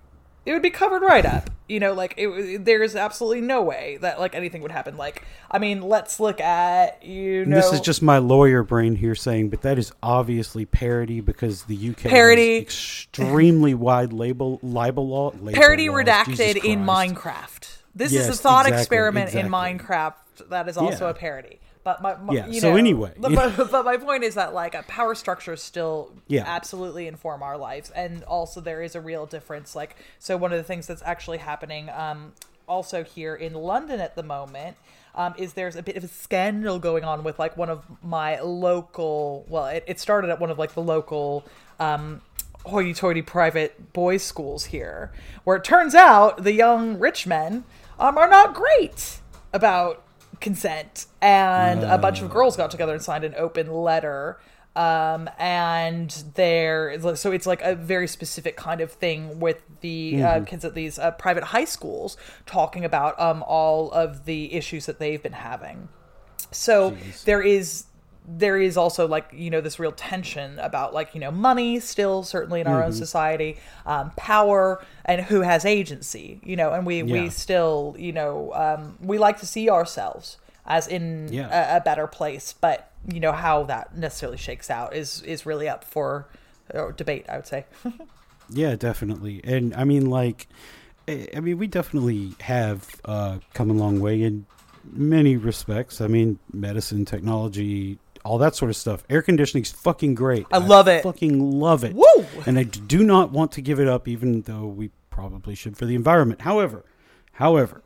[0.47, 1.49] it would be covered right up.
[1.67, 4.95] You know, like it, there's absolutely no way that like anything would happen.
[4.95, 7.57] Like, I mean, let's look at you know.
[7.57, 11.75] This is just my lawyer brain here saying, but that is obviously parody because the
[11.89, 12.57] UK has Parody.
[12.59, 15.33] extremely wide label libel law.
[15.41, 17.79] Label parody laws, redacted in Minecraft.
[17.93, 19.49] This is a thought exactly, experiment in.
[19.49, 20.13] Minecraft
[20.49, 21.11] that is also Yeah.
[21.11, 21.59] a parody.
[21.87, 23.13] But my, my Yeah, so know, anyway.
[23.17, 26.43] but, but, my point is that like a power structures still Yeah.
[26.45, 29.73] absolutely inform our lives, and also there is a real difference.
[29.73, 32.33] Like so, one of the things that's actually happening um,
[32.67, 34.75] also here in London at the moment.
[35.15, 38.39] Um, is there's a bit of a scandal going on with like one of my
[38.39, 41.43] local well it, it started at one of like the local
[41.79, 42.21] um,
[42.65, 45.11] hoity-toity private boys schools here
[45.43, 47.63] where it turns out the young rich men
[47.97, 49.21] um, are not great
[49.53, 50.03] about
[50.39, 51.07] consent.
[51.21, 54.39] And a bunch of girls got together and signed an open letter.
[54.75, 60.43] Um, and there so it's like a very specific kind of thing with the uh,
[60.43, 64.99] kids at these uh, private high schools talking about um, all of the issues that
[64.99, 65.89] they've been having.
[66.51, 66.95] So
[67.25, 67.85] there is
[68.29, 72.23] there is also like you know this real tension about like you know money still
[72.23, 72.87] certainly in our Mm-hmm.
[72.87, 78.11] own society um, power and who has agency you know and we we still you
[78.11, 81.47] know um, we like to see ourselves as in Yeah.
[81.73, 85.69] a, a better place but you know how that necessarily shakes out is is really
[85.69, 86.27] up for
[86.73, 87.65] uh, debate i would say
[88.49, 89.41] Yeah, definitely.
[89.43, 90.47] And I mean, like,
[91.07, 94.47] I I mean, we definitely have uh, come a long way in
[94.83, 96.01] many respects.
[96.01, 99.03] I mean, medicine, technology, all that sort of stuff.
[99.09, 100.45] Air conditioning's fucking great.
[100.51, 101.01] I love it.
[101.03, 101.93] Fucking love it.
[101.93, 102.25] Woo!
[102.45, 105.85] And I do not want to give it up, even though we probably should for
[105.85, 106.41] the environment.
[106.41, 106.83] However,
[107.33, 107.81] however,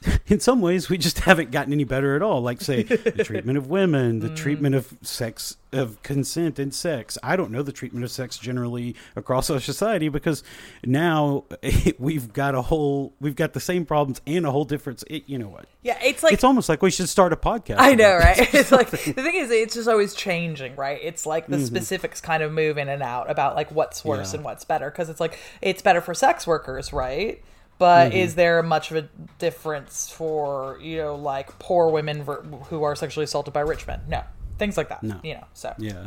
[0.28, 3.58] in some ways we just haven't gotten any better at all like say the treatment
[3.58, 8.04] of women the treatment of sex of consent and sex i don't know the treatment
[8.04, 10.44] of sex generally across our society because
[10.84, 11.42] now
[11.98, 15.36] we've got a whole we've got the same problems and a whole difference it, you
[15.36, 18.16] know what yeah it's like it's almost like we should start a podcast I know,
[18.16, 18.54] right?
[18.54, 20.98] It's like the thing is, it's just always changing, right?
[21.02, 21.64] It's like the Mm-hmm.
[21.66, 24.36] specifics kind of move in and out about like what's worse Yeah.
[24.36, 27.42] and what's better because it's like it's better for sex workers, right?
[27.78, 28.16] But Mm-hmm.
[28.18, 32.96] is there much of a difference for you know like poor women ver- who are
[32.96, 34.00] sexually assaulted by rich men?
[34.08, 34.22] No,
[34.58, 35.02] things like that.
[35.02, 35.20] No.
[35.22, 35.46] you know.
[35.54, 36.06] So yeah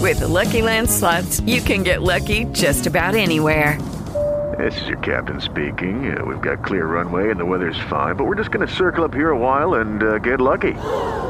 [0.00, 3.78] With the Lucky Land slots, you can get lucky just about anywhere.
[4.58, 6.14] This is your captain speaking.
[6.14, 9.02] Uh, we've got clear runway and the weather's fine, but we're just going to circle
[9.02, 10.72] up here a while and uh, get lucky.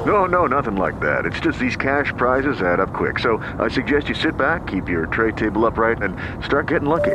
[0.04, 1.24] No, no, nothing like that.
[1.24, 3.20] It's just these cash prizes add up quick.
[3.20, 7.14] So I suggest you sit back, keep your tray table upright, and start getting lucky.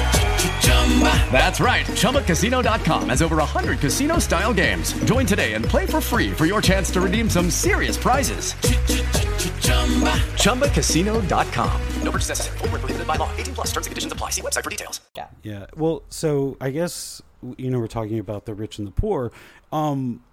[1.31, 1.85] That's right.
[1.85, 4.93] ChumbaCasino.com has over 100 casino style games.
[5.05, 8.53] Join today and play for free for your chance to redeem some serious prizes.
[10.41, 11.81] ChumbaCasino.com.
[12.03, 12.57] No purchase necessary.
[12.59, 13.31] Void where prohibited by law.
[13.37, 14.31] 18 plus terms and conditions apply.
[14.31, 15.01] See website for details.
[15.15, 15.65] yeah, Yeah.
[15.75, 17.21] Well, so I guess
[17.57, 19.31] you know we're talking about the rich and the poor.
[19.71, 20.23] Um,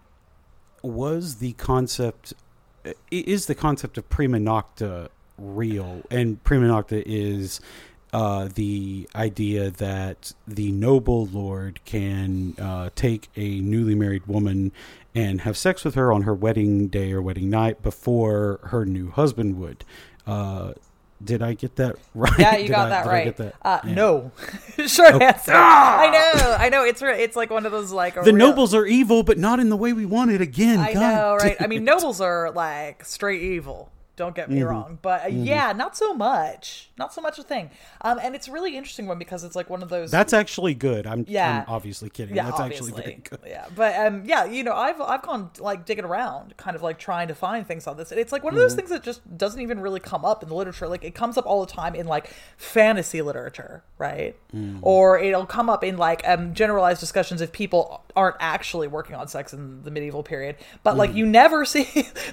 [0.83, 2.35] was the concept
[3.11, 6.03] is the concept of prima nocta real?
[6.11, 7.61] And prima nocta is
[8.13, 14.73] uh, the idea that the noble lord can uh, take a newly married woman
[15.15, 19.11] and have sex with her on her wedding day or wedding night before her new
[19.11, 19.85] husband would.
[20.27, 20.73] Uh,
[21.25, 22.33] did I get that right?
[22.39, 23.25] yeah, you Did got I- that did I right.
[23.25, 23.55] get that?
[23.63, 23.95] Uh, Yeah.
[23.95, 24.33] No,
[24.87, 25.53] short answer.
[25.53, 26.85] I know, I know.
[26.85, 29.69] It's it's like one of those like The real- nobles are evil, but not in
[29.69, 30.79] the way we want it again.
[30.79, 31.57] I God know, right?
[31.61, 33.91] I mean, nobles are like straight evil.
[34.19, 36.91] Don't get me wrong, but uh, yeah, not so much.
[36.99, 37.71] Not so much a thing.
[38.01, 40.11] Um, and it's a really interesting one because it's like one of those.
[40.11, 41.07] That's actually good.
[41.07, 41.61] I'm, Yeah.
[41.67, 42.35] I'm obviously kidding.
[42.35, 42.89] yeah, That's obviously.
[42.89, 43.39] actually very good.
[43.47, 46.99] Yeah, but um, yeah, you know, I've I've gone like digging around, kind of like
[46.99, 48.11] trying to find things on this.
[48.11, 50.49] And it's like one of those things that just doesn't even really come up in
[50.49, 50.89] the literature.
[50.89, 54.35] Like it comes up all the time in like fantasy literature, right?
[54.83, 59.29] Or it'll come up in like um, generalized discussions if people aren't actually working on
[59.29, 60.57] sex in the medieval period.
[60.83, 61.87] But like you never see,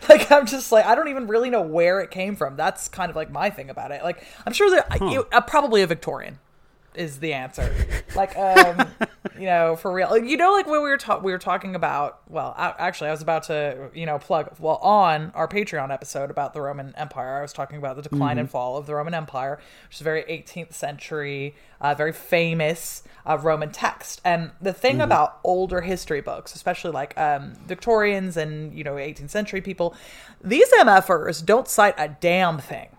[0.09, 2.55] like I'm just like I don't even really know where it came from.
[2.55, 4.01] That's kind of like my thing about it.
[4.01, 6.39] Like I'm sure that it, uh, probably a Victorian
[6.97, 7.73] is the answer.
[8.15, 8.87] Like, um,
[9.39, 10.17] you know, for real.
[10.17, 12.21] You know, like when we were ta- we were talking about.
[12.29, 14.55] Well, a- actually, I was about to, you know, plug.
[14.59, 18.37] Well, on our Patreon episode about the Roman Empire, I was talking about the decline
[18.37, 23.03] and fall of the Roman Empire, which is a very 18th century, uh, very famous
[23.25, 24.21] uh, Roman text.
[24.23, 29.29] And the thing about older history books, especially like um, Victorians and you know 18th
[29.29, 29.95] century people,
[30.43, 32.89] these MFers don't cite a damn thing.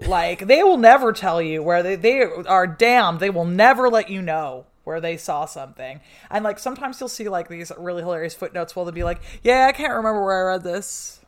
[0.00, 3.20] Like they will never tell you where they, they are damned.
[3.20, 6.00] They will never let you know where they saw something.
[6.30, 9.66] And like sometimes you'll see like these really hilarious footnotes where they'll be like, Yeah,
[9.66, 11.20] I can't remember where I read this.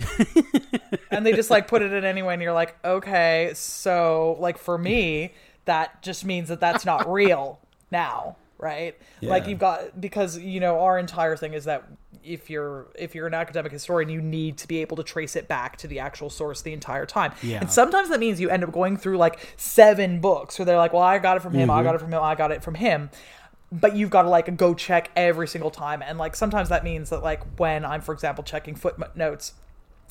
[1.10, 4.78] and they just like put it in anyway, and you're like, okay, so like for
[4.78, 8.96] me, that just means that that's not real now, right?
[9.20, 11.84] Like you've got because you know our entire thing is that
[12.24, 15.48] if you're if you're an academic historian, you need to be able to trace it
[15.48, 17.32] back to the actual source the entire time.
[17.42, 17.60] Yeah.
[17.60, 20.92] And sometimes that means you end up going through like seven books where they're like,
[20.92, 21.78] well, I got it from him, Mm-hmm.
[21.78, 23.10] I got it from him, I got it from him
[23.74, 27.08] but you've got to like go check every single time and like sometimes that means
[27.08, 29.54] that like when i'm for example checking footnotes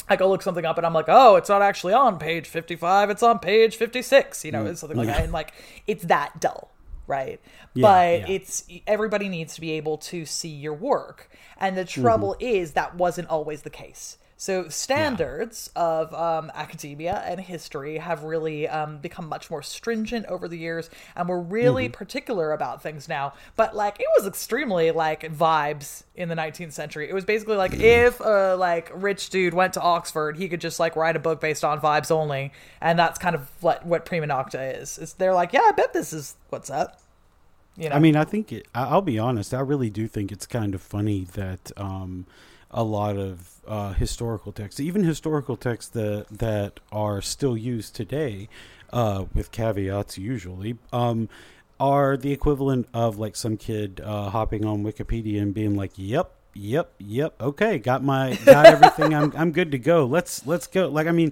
[0.10, 3.10] I go look something up and I'm like, oh, it's not actually on page 55,
[3.10, 5.24] it's on page 56, you know, it's something like that.
[5.24, 5.54] And like,
[5.88, 6.72] it's that dull,
[7.12, 7.42] right?
[7.74, 8.36] Yeah, but yeah.
[8.36, 11.30] it's everybody needs to be able to see your work.
[11.58, 14.18] And the trouble is that wasn't always the case.
[14.42, 20.48] So standards of um, academia and history have really um, become much more stringent over
[20.48, 23.34] the years, and we're really particular about things now.
[23.56, 27.08] But like, it was extremely like vibes in the 19th century.
[27.08, 30.80] It was basically like if a like rich dude went to Oxford, he could just
[30.80, 34.26] like write a book based on vibes only, and that's kind of what what prima
[34.26, 34.98] nocta is.
[34.98, 37.01] Is they're like, yeah, I bet this is what's up.
[37.78, 39.54] You know, I mean, I think it, I'll be honest.
[39.54, 42.26] I really do think it's kind of funny that um,
[42.70, 48.50] a lot of uh, historical texts, even historical texts that that are still used today,
[48.92, 51.30] uh, with caveats usually, um,
[51.80, 56.36] are the equivalent of like some kid uh, hopping on Wikipedia and being like, "Yep."
[56.54, 57.42] Yep, yep.
[57.42, 59.14] Okay, got my got everything.
[59.16, 60.06] I'm I'm good to go.
[60.06, 60.90] Let's let's go.
[60.90, 61.32] Like I mean,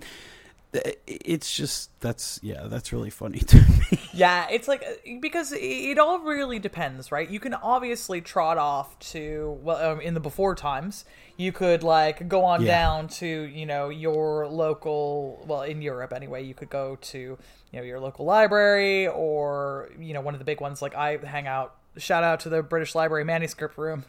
[1.07, 3.99] it's just that's yeah, that's really funny to me.
[4.13, 4.83] Yeah, it's like
[5.21, 7.29] because it- it all really depends, right?
[7.29, 11.05] You can obviously trot off to well, um, in the before times,
[11.37, 12.67] you could like go on Yeah.
[12.79, 17.37] down to you know your local, well, in Europe anyway, you could go to you
[17.79, 20.81] know your local library or you know one of the big ones.
[20.81, 21.75] Like I hang out.
[21.97, 24.05] Shout out to the British Library manuscript room.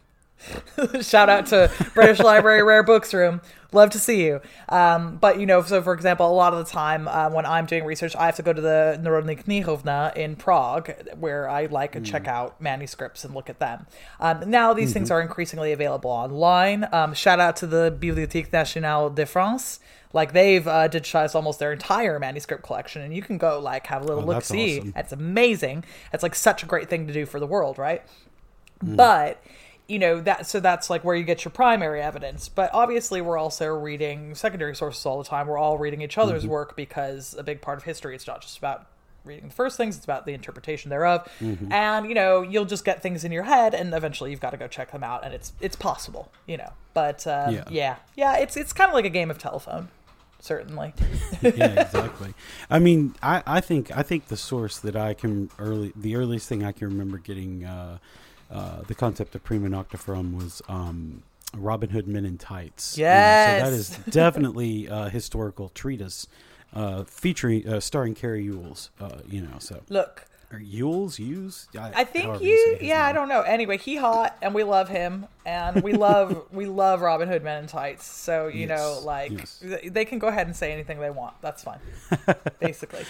[1.03, 3.41] Shout out to British Library Rare Books Room.
[3.73, 4.41] Love to see you.
[4.69, 7.67] Um, but you know, so for example, a lot of the time uh, when I'm
[7.67, 11.93] doing research, I have to go to the Národní Knihovna in Prague, where I like
[11.93, 13.87] to check out manuscripts and look at them.
[14.19, 16.89] Um, now these things are increasingly available online.
[16.91, 19.79] Um, shout out to the Bibliothèque Nationale de France.
[20.13, 24.03] Like they've uh, digitized almost their entire manuscript collection, and you can go like have
[24.03, 24.81] a little Oh, look see.
[24.81, 24.93] awesome.
[24.97, 25.85] It's amazing.
[26.13, 28.03] It's like such a great thing to do for the world, right?
[28.83, 29.41] but
[29.91, 32.49] you know that so that's like where you get your primary evidence.
[32.49, 35.49] But obviously we're also reading secondary sources all the time.
[35.49, 38.57] We're all reading each other's work because a big part of history it's not just
[38.59, 38.87] about
[39.25, 41.29] reading the first things it's about the interpretation thereof.
[41.71, 44.57] And you know you'll just get things in your head and eventually you've got to
[44.57, 46.73] go check them out and it's it's possible you know.
[46.95, 47.65] But um, Yeah.
[47.71, 47.97] yeah.
[48.15, 49.89] Yeah it's it's kind of like a game of telephone
[50.39, 50.95] certainly.
[51.43, 52.35] Yeah, exactly.
[52.69, 56.49] I mean, I, I think I think the source that I can early the earliest
[56.49, 57.97] thing I can remember getting uh,
[58.51, 61.23] uh, the concept of prima nocta from was um,
[61.55, 62.97] Robin Hood Men in Tights.
[62.99, 63.61] You know, Yes.
[63.61, 66.27] so that is definitely a historical treatise
[66.75, 68.91] uh, featuring uh, starring Cary Elwes.
[69.01, 71.69] Uh, you know, so look or Ewells, Ewes.
[71.79, 73.43] I think however you, yeah, I don't know.
[73.43, 77.63] Anyway, he hot, and we love him, and we love we love Robin Hood Men
[77.63, 78.05] in Tights.
[78.05, 79.63] So you know, like yes.
[79.85, 81.35] they can go ahead and say anything they want.
[81.41, 81.79] That's fine,
[82.61, 83.05] basically.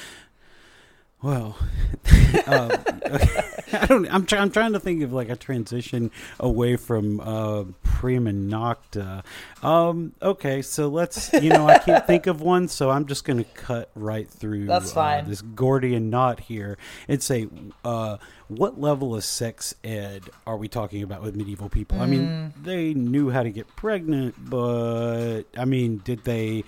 [1.22, 1.56] Well,
[2.46, 2.70] um,
[3.72, 4.12] I don't.
[4.12, 4.42] I'm trying.
[4.42, 9.22] I'm trying to think of like a transition away from uh, prima nocta.
[9.62, 11.30] Um, okay, so let's.
[11.34, 14.66] You know, I can't think of one, so I'm just going to cut right through.
[14.66, 15.28] That's uh, fine.
[15.28, 17.48] this Gordian knot here and say,
[17.84, 18.16] uh,
[18.48, 22.00] what level of sex ed are we talking about with medieval people?
[22.00, 22.52] I mean, Mm.
[22.64, 26.64] they knew how to get pregnant, but I mean, did they?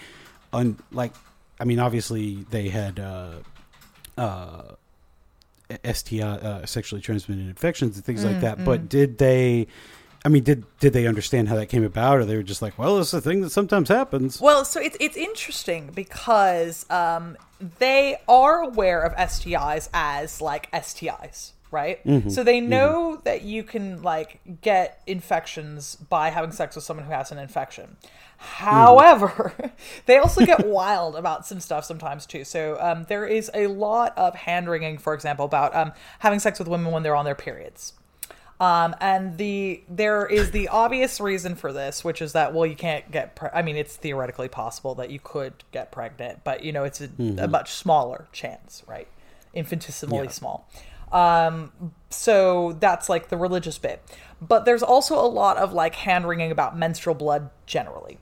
[0.53, 1.15] Un- like,
[1.59, 3.01] I mean, obviously they had.
[3.01, 3.37] Uh,
[4.19, 4.63] uh,
[5.85, 8.59] STI, uh, sexually transmitted infections and things like that.
[8.59, 9.67] Mm, But did they?
[10.25, 12.79] I mean, did did they understand how that came about, or they were just like,
[12.79, 17.37] "Well, it's a thing that sometimes happens." Well, so it's it's interesting because um,
[17.79, 22.05] they are aware of STIs as like STIs, right?
[22.07, 22.29] Mm-hmm.
[22.29, 27.13] So they know that you can like get infections by having sex with someone who
[27.13, 27.97] has an infection.
[28.43, 29.73] However,
[30.07, 32.45] they also get wild about some stuff sometimes too.
[32.45, 36.59] So um, there is a lot of hand wringing, for example, about um, having sex
[36.59, 37.95] with women when they're on their periods.
[38.61, 42.77] Um, and the there is the obvious reason for this, which is that well, you
[42.77, 43.35] can't get.
[43.35, 47.01] Pre- I mean, it's theoretically possible that you could get pregnant, but you know, it's
[47.01, 49.09] a, a much smaller chance, right?
[49.53, 50.31] Infinitesimally Yeah.
[50.31, 50.69] small.
[51.11, 51.73] Um,
[52.09, 54.01] so that's like the religious bit,
[54.41, 58.19] but there's also a lot of like hand wringing about menstrual blood generally.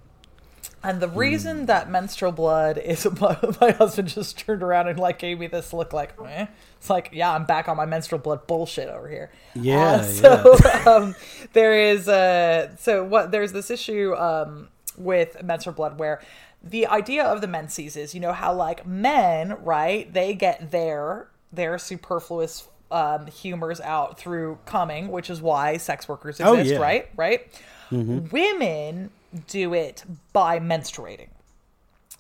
[0.83, 5.19] And the reason that menstrual blood is my, my husband just turned around and like
[5.19, 6.47] gave me this look like, eh?
[6.79, 9.31] It's like, yeah, I'm back on my menstrual blood bullshit over here.
[9.55, 10.57] Yeah, Uh, so
[10.87, 11.15] um,
[11.53, 16.21] there is uh so what there's this issue um with menstrual blood where
[16.63, 21.29] the idea of the menses is, you know, how like men, right, they get their
[21.53, 26.81] their superfluous um, humors out through coming, which is why sex workers Oh, exist, yeah.
[26.81, 27.09] right?
[27.17, 27.47] Right?
[27.91, 29.11] Women
[29.47, 31.29] do it by menstruating.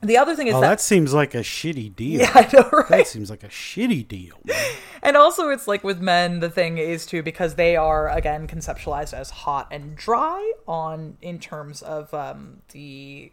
[0.02, 2.20] The other thing is Oh, that, that seems like a shitty deal.
[2.22, 2.88] yeah, I know, right?
[2.88, 4.38] That seems like a shitty deal.
[4.44, 4.56] man.
[5.02, 9.14] And also, it's like with men, the thing is too because they are again conceptualized
[9.14, 13.32] as hot and dry on in terms of um, the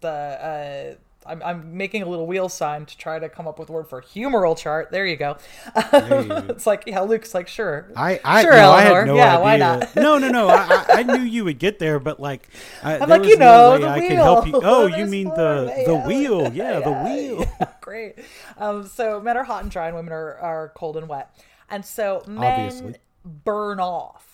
[0.00, 0.08] the.
[0.08, 0.94] Uh,
[1.26, 3.88] I'm, I'm making a little wheel sign to try to come up with a word
[3.88, 4.90] for humoral chart.
[4.90, 5.36] There you go.
[5.74, 9.40] it's like yeah, Luke's like sure, I, I, sure, no, I had no yeah, idea.
[9.40, 9.96] why not?
[9.96, 10.48] no, no, no.
[10.48, 12.48] I, I, knew you would get there, but like,
[12.82, 14.60] I, there like, you know, the I could help you.
[14.62, 16.52] Oh, you mean more, the the wheel?
[16.52, 17.68] Yeah, the wheel.
[17.80, 18.16] Great.
[18.58, 21.34] Um, so men are hot and dry, and women are, are cold and wet.
[21.70, 22.96] And so men Obviously.
[23.24, 24.32] burn off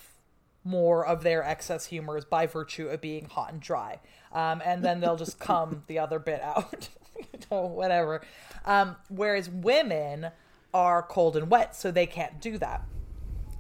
[0.64, 4.00] more of their excess humors by virtue of being hot and dry.
[4.38, 6.88] Um, and then they'll just come the other bit out.
[7.18, 8.22] you know, whatever.
[8.64, 10.28] Um, whereas women
[10.72, 12.82] are cold and wet, so they can't do that.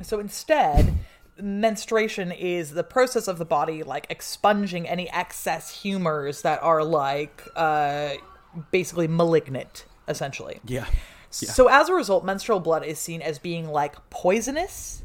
[0.02, 0.94] So instead,
[1.36, 7.42] menstruation is the process of the body like expunging any excess humors that are like
[7.56, 8.10] uh,
[8.70, 10.60] basically malignant, essentially.
[10.64, 10.86] Yeah.
[11.30, 15.02] So as a result, menstrual blood is seen as being like poisonous.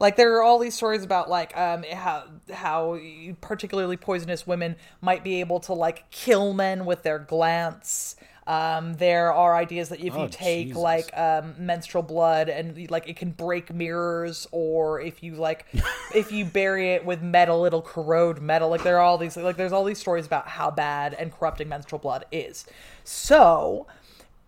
[0.00, 2.98] Like there are all these stories about like um how how
[3.40, 8.16] particularly poisonous women might be able to like kill men with their glance.
[8.44, 10.82] Um, there are ideas that if you Oh, take Jesus.
[10.82, 15.66] like um, menstrual blood and like it can break mirrors, or if you like
[16.14, 18.68] if you bury it with metal, it'll corrode metal.
[18.68, 21.68] Like there are all these like there's all these stories about how bad and corrupting
[21.68, 22.66] menstrual blood is.
[23.04, 23.86] So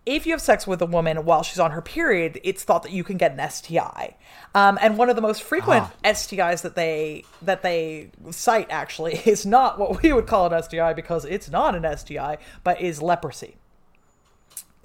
[0.05, 2.91] if you have sex with a woman while she's on her period, it's thought that
[2.91, 4.17] you can get an STI.
[4.55, 9.45] Um, and one of the most frequent STIs that they that they cite actually is
[9.45, 13.57] not what we would call an STI because it's not an STI, but is leprosy.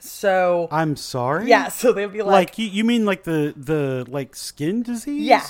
[0.00, 1.48] So I'm sorry.
[1.48, 5.22] yeah, so they'd be like, Like you, you mean like the the like skin disease?
[5.22, 5.46] yeah.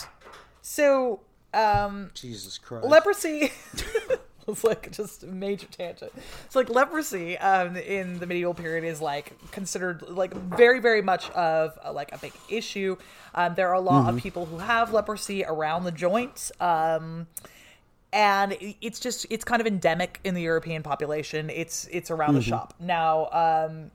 [0.60, 1.20] So
[1.54, 2.86] um, Jesus Christ.
[2.86, 3.52] leprosy
[4.52, 6.12] it's like just a major tangent.
[6.46, 11.30] It's like leprosy um, in the medieval period is like considered like very very much
[11.30, 12.96] of uh, like a big issue.
[13.34, 17.26] Um, there are a lot of people who have leprosy around the joints um,
[18.12, 21.48] and it's just it's kind of endemic in the european population.
[21.50, 22.74] It's it's around the shop.
[22.80, 23.90] Now um,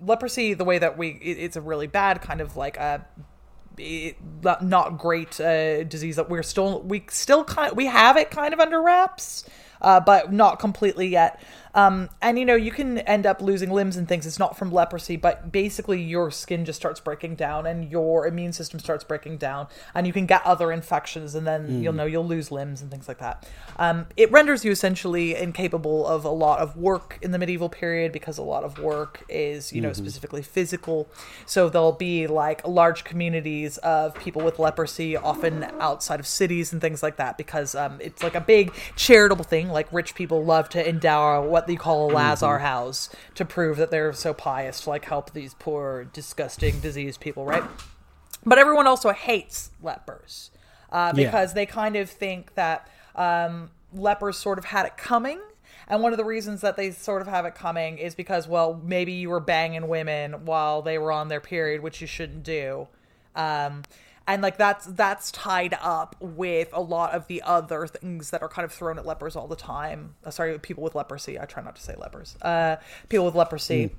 [0.00, 3.06] leprosy the way that we it, it's a really bad kind of like a
[3.78, 8.16] it, not- not great uh, disease that we're still we still kind of, we have
[8.16, 9.44] it kind of under wraps
[9.82, 11.40] uh, but not completely yet
[11.74, 14.26] um, and you know you can end up losing limbs and things.
[14.26, 18.52] It's not from leprosy but basically your skin just starts breaking down and your immune
[18.52, 22.26] system starts breaking down and you can get other infections and then you'll know you'll
[22.26, 23.48] lose limbs and things like that.
[23.76, 28.12] Um, it renders you essentially incapable of a lot of work in the medieval period
[28.12, 31.08] because a lot of work is you know specifically physical.
[31.46, 36.80] So there'll be like large communities of people with leprosy often outside of cities and
[36.80, 39.68] things like that because um, it's like a big charitable thing.
[39.68, 43.90] Like rich people love to endow what they call a lazar house to prove that
[43.90, 47.64] they're so pious to like help these poor disgusting diseased people right
[48.44, 50.50] but everyone also hates lepers
[50.90, 51.26] uh, Yeah.
[51.26, 55.40] because they kind of think that um, lepers sort of had it coming.
[55.88, 58.80] And one of the reasons that they sort of have it coming is because, well,
[58.82, 62.88] maybe you were banging women while they were on their period, which you shouldn't do.
[63.34, 63.82] Um,
[64.32, 68.48] and like that's that's tied up with a lot of the other things that are
[68.48, 70.14] kind of thrown at lepers all the time.
[70.24, 71.38] Uh, sorry, people with leprosy.
[71.38, 72.36] I try not to say lepers.
[72.42, 72.76] Uh,
[73.08, 73.90] people with leprosy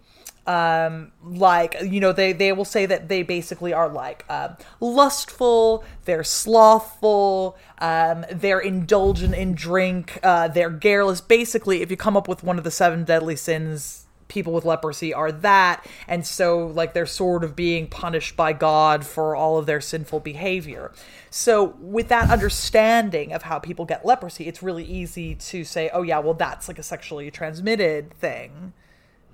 [0.48, 5.84] um like you know they they will say that they basically are like um lustful
[6.06, 12.28] they're slothful um they're indulgent in drink uh they're garrulous basically if you come up
[12.28, 16.94] with one of the seven deadly sins people with leprosy are that and so like
[16.94, 20.92] they're sort of being punished by god for all of their sinful behavior
[21.30, 26.02] so with that understanding of how people get leprosy it's really easy to say oh
[26.02, 28.74] yeah well that's like a sexually transmitted thing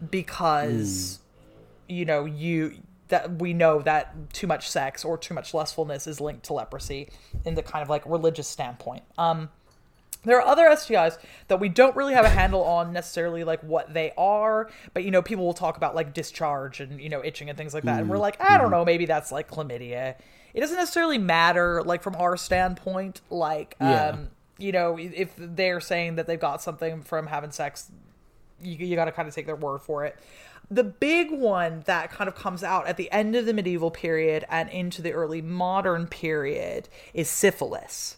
[0.09, 1.19] because
[1.87, 2.73] you know you
[3.07, 7.09] that we know that too much sex or too much lustfulness is linked to leprosy
[7.45, 9.03] in the kind of like religious standpoint.
[9.17, 9.49] Um,
[10.23, 13.93] there are other STIs that we don't really have a handle on necessarily like what
[13.93, 17.49] they are, but you know, people will talk about like discharge and you know, itching
[17.49, 18.01] and things like that.
[18.01, 20.15] And we're like, I don't know, maybe that's like chlamydia.
[20.53, 24.09] It doesn't necessarily matter like from our standpoint, like Yeah.
[24.09, 27.91] um, you know, if they're saying that they've got something from having sex,
[28.61, 30.17] you, you got to kind of take their word for it.
[30.69, 34.45] The big one that kind of comes out at the end of the medieval period
[34.49, 38.17] and into the early modern period is syphilis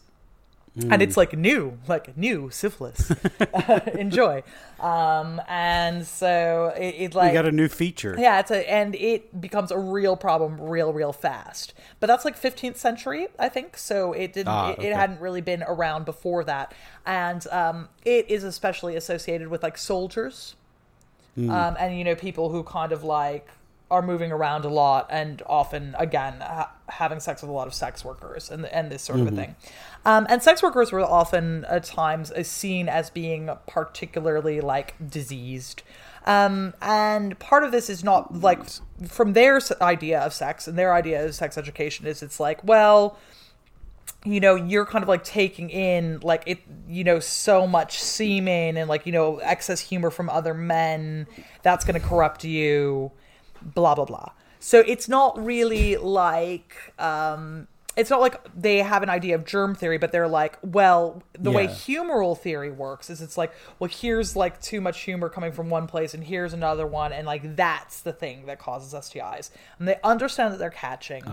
[0.76, 3.10] and it's like new, like new syphilis.
[3.94, 4.42] Enjoy.
[4.78, 8.14] Um, and so it, it like We got a new feature.
[8.18, 11.74] yeah, it's a and it becomes a real problem real real fast.
[11.98, 13.76] But that's like 15th century, I think.
[13.76, 14.90] So it didn't Ah, it, okay.
[14.90, 16.72] it hadn't really been around before that.
[17.04, 20.54] And um, it is especially associated with like soldiers.
[21.38, 23.48] Um, and you know people who kind of like
[23.90, 27.74] are moving around a lot and often again ha- having sex with a lot of
[27.74, 29.56] sex workers and and this sort of a thing.
[30.04, 35.82] Um, and sex workers were often at times uh, seen as being particularly like diseased.
[36.26, 38.60] Um, and part of this is not like
[39.08, 43.18] from their idea of sex and their idea of sex education is it's like, well,
[44.24, 48.76] you know, you're kind of like taking in like it, you know, so much semen
[48.76, 51.26] and like, you know, excess humor from other men
[51.62, 53.10] that's going to corrupt you,
[53.62, 54.30] blah, blah, blah.
[54.58, 59.74] So it's not really like, um, it's not like they have an idea of germ
[59.74, 61.70] theory, but they're like, well, the way Yeah.
[61.70, 65.86] humoral theory works is it's like, well, here's like too much humor coming from one
[65.86, 67.12] place and here's another one.
[67.12, 69.50] And like, that's the thing that causes STIs.
[69.78, 71.24] And they understand that they're catching,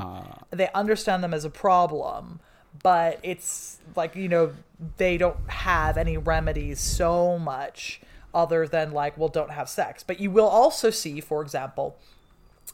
[0.52, 2.40] they understand them as a problem,
[2.82, 4.54] but it's like, you know,
[4.98, 8.02] they don't have any remedies so much
[8.34, 10.04] other than like, well, don't have sex.
[10.04, 11.98] But you will also see, for example,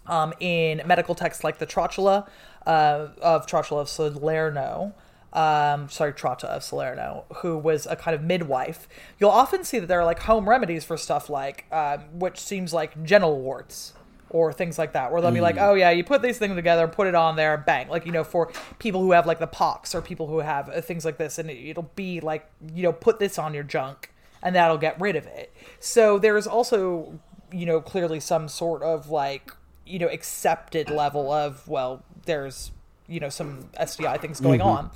[0.08, 2.28] um, in medical texts like the Trotula
[2.66, 4.94] uh, of Trotula of Salerno,
[5.34, 8.88] um, sorry, Trota of Salerno, who was a kind of midwife,
[9.20, 12.74] you'll often see that there are like home remedies for stuff like, um, which seems
[12.74, 13.94] like genital warts
[14.30, 16.88] or things like that, where they'll be like, oh yeah, you put these things together,
[16.88, 17.88] put it on there, bang.
[17.88, 20.82] Like, you know, for people who have like the pox or people who have uh,
[20.82, 24.56] things like this, and it'll be like, you know, put this on your junk and
[24.56, 25.54] that'll get rid of it.
[25.80, 27.20] So there's also,
[27.52, 29.52] you know, clearly some sort of like,
[29.86, 32.72] you know, accepted level of, well, there's,
[33.08, 34.92] you know, some STI things going on.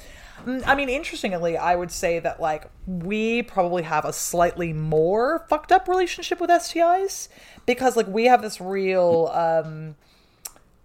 [0.45, 5.45] Mm, I mean, interestingly, I would say that like we probably have a slightly more
[5.49, 7.27] fucked up relationship with STIs
[7.65, 9.95] because like we have this real um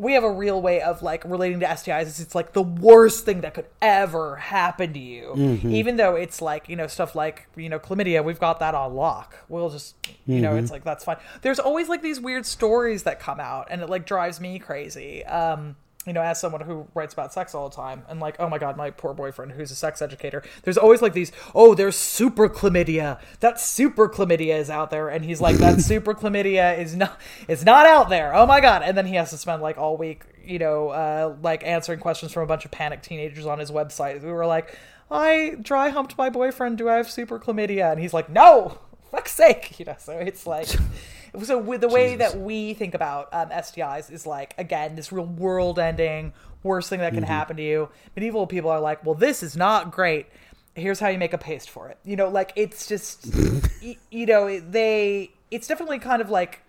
[0.03, 2.03] we have a real way of like relating to STIs.
[2.03, 5.33] It's, it's like the worst thing that could ever happen to you.
[5.71, 8.95] Even though it's like, you know, stuff like, you know, chlamydia, we've got that on
[8.95, 9.37] lock.
[9.49, 9.95] We'll just,
[10.27, 11.19] you know, it's like, that's fine.
[11.43, 15.25] There's always like these weird stories that come out and it like drives me crazy.
[15.25, 15.77] Um,
[16.07, 18.59] you know, as someone who writes about sex all the time, and like, oh my
[18.59, 22.49] god, my poor boyfriend who's a sex educator, there's always like these, oh, there's super
[22.49, 23.21] chlamydia.
[23.41, 27.65] That super chlamydia is out there, and he's like, that super chlamydia is not, it's
[27.65, 28.35] not out there.
[28.35, 31.37] Oh my god, and then he has to spend like all week, you know, uh,
[31.43, 34.77] like answering questions from a bunch of panicked teenagers on his website who were like,
[35.11, 36.79] I dry humped my boyfriend.
[36.79, 37.93] Do I have super chlamydia?
[37.93, 38.79] And he's like, no,
[39.11, 39.97] fuck's sake, you know.
[39.99, 40.69] So it's like.
[41.43, 45.25] So with the way that we think about um, STIs is like again this real
[45.25, 47.33] world-ending worst thing that can mm-hmm.
[47.33, 47.89] happen to you.
[48.17, 50.27] Medieval people are like, well, this is not great.
[50.75, 51.99] Here's how you make a paste for it.
[52.05, 53.27] You know, like it's just,
[53.83, 55.33] y- you know, they.
[55.51, 56.61] It's definitely kind of like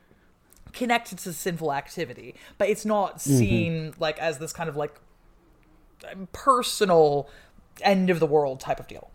[0.74, 3.38] connected to sinful activity, but it's not mm-hmm.
[3.38, 5.00] seen like as this kind of like
[6.12, 7.30] um, personal
[7.82, 9.10] end of the world type of deal.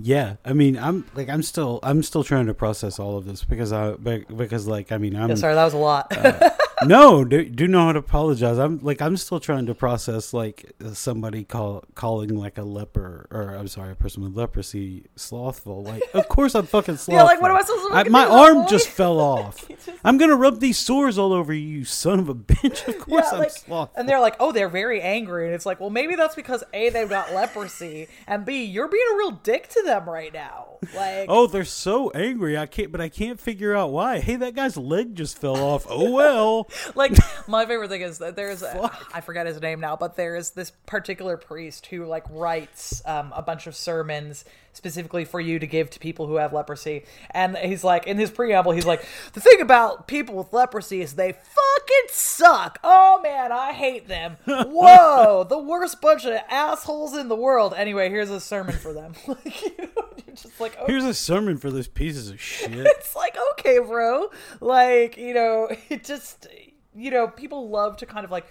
[0.00, 3.42] Yeah, I mean, I'm like, I'm still, I'm still trying to process all of this
[3.44, 5.28] because I, because like, I mean, I'm.
[5.30, 6.16] Yeah, sorry, that was a lot.
[6.16, 6.50] Uh,
[6.84, 8.58] no, do, do know how to apologize.
[8.58, 13.54] I'm like, I'm still trying to process like somebody call calling like a leper or
[13.56, 15.82] I'm sorry, a person with leprosy slothful.
[15.82, 17.14] Like, of course I'm fucking slothful.
[17.14, 18.66] Yeah, like, what am I supposed to fucking my arm boy?
[18.68, 19.68] just fell off.
[20.04, 22.86] I'm gonna rub these sores all over you, you son of a bitch.
[22.88, 23.92] Of course Yeah, I'm like- slothful.
[23.96, 25.46] And they're like, oh, they're very angry.
[25.46, 29.06] And it's like, well, maybe that's because A, they've got leprosy, and B, you're being
[29.12, 30.78] a real dick to them right now.
[30.94, 32.56] Like, Oh, they're so angry.
[32.56, 34.20] I can't, but I can't figure out why.
[34.20, 35.86] Hey, that guy's leg just fell off.
[35.88, 36.67] Oh well.
[36.94, 37.12] like
[37.46, 40.50] my favorite thing is that there's a, I forget his name now, but there is
[40.50, 44.44] this particular priest who like writes um, a bunch of sermons
[44.78, 47.04] specifically for you to give to people who have leprosy.
[47.32, 49.04] And he's like, in his preamble, he's like,
[49.34, 52.78] the thing about people with leprosy is they fucking suck.
[52.82, 54.38] Oh man, I hate them.
[54.46, 57.74] Whoa, the worst bunch of assholes in the world.
[57.76, 59.12] Anyway, here's a sermon for them.
[59.26, 62.70] like, you know, you're just like, oh, Here's a sermon for those pieces of shit.
[62.72, 64.28] it's like okay bro
[64.60, 66.46] like you know it just
[66.94, 68.46] you know people love to kind of like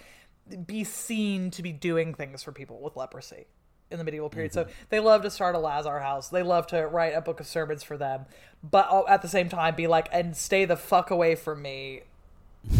[0.66, 3.46] be seen to be doing things for people with leprosy
[3.90, 4.52] in the medieval period.
[4.52, 4.72] So mm-hmm.
[4.90, 6.28] they love to start a lazar house.
[6.28, 8.26] They love to write a book of sermons for them.
[8.68, 12.02] But at the same time be like and stay the fuck away from me.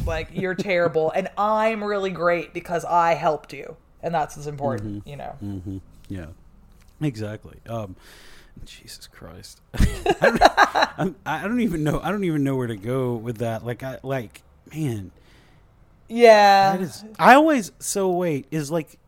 [0.06, 1.10] Like you're terrible.
[1.10, 3.76] And i'm really great because i helped you.
[4.02, 5.08] And that's as important mm-hmm.
[5.08, 5.36] you know?
[5.42, 5.78] Mm-hmm.
[6.08, 6.26] Yeah,
[7.00, 7.58] exactly.
[7.68, 7.96] Um,
[8.64, 12.00] Jesus Christ, I, don't, I don't even know.
[12.02, 13.64] I don't even know where to go with that.
[13.64, 14.42] Like, I like,
[14.74, 15.12] man,
[16.08, 16.76] yeah.
[16.76, 17.04] That is.
[17.18, 18.98] I always so wait is like.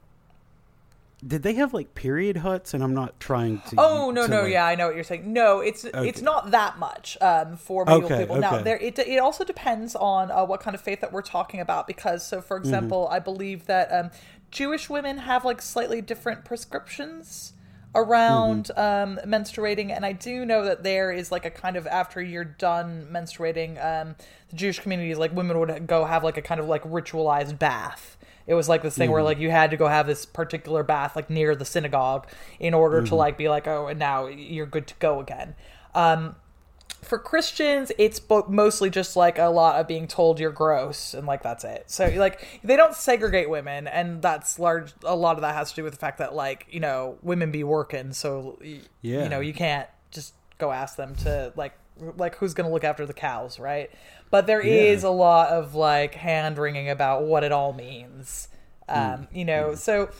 [1.27, 2.73] Did they have like period huts?
[2.73, 3.77] And I'm not trying to.
[3.79, 5.31] Oh no to, no like- yeah I know what you're saying.
[5.33, 8.37] No, it's it's not that much um, for medieval Okay, people.
[8.37, 11.61] Now there it it also depends on uh, what kind of faith that we're talking
[11.61, 12.47] about because so Mm-hmm.
[12.49, 14.11] for example I believe that um,
[14.51, 17.53] Jewish women have like slightly different prescriptions
[17.95, 19.21] around Mm-hmm.
[19.27, 22.45] um, menstruating and I do know that there is like a kind of after you're
[22.45, 24.14] done menstruating um,
[24.49, 28.16] the Jewish communities like women would go have like a kind of like ritualized bath
[28.51, 29.12] it was like this thing Mm-hmm.
[29.14, 32.26] where like you had to go have this particular bath like near the synagogue
[32.59, 33.07] in order Mm-hmm.
[33.07, 35.55] to like be like oh and now you're good to go again
[35.94, 36.34] um
[37.03, 41.42] for christians it's mostly just like a lot of being told you're gross and like
[41.42, 45.55] that's it so like they don't segregate women and that's large a lot of that
[45.55, 48.80] has to do with the fact that like you know women be working so y-
[49.01, 49.22] Yeah.
[49.22, 51.72] you know you can't just go ask them to like
[52.16, 53.90] like who's gonna look after the cows right?
[54.30, 58.48] But there is a lot of like hand wringing about what it all means
[58.88, 59.74] um you know?
[59.74, 60.11] So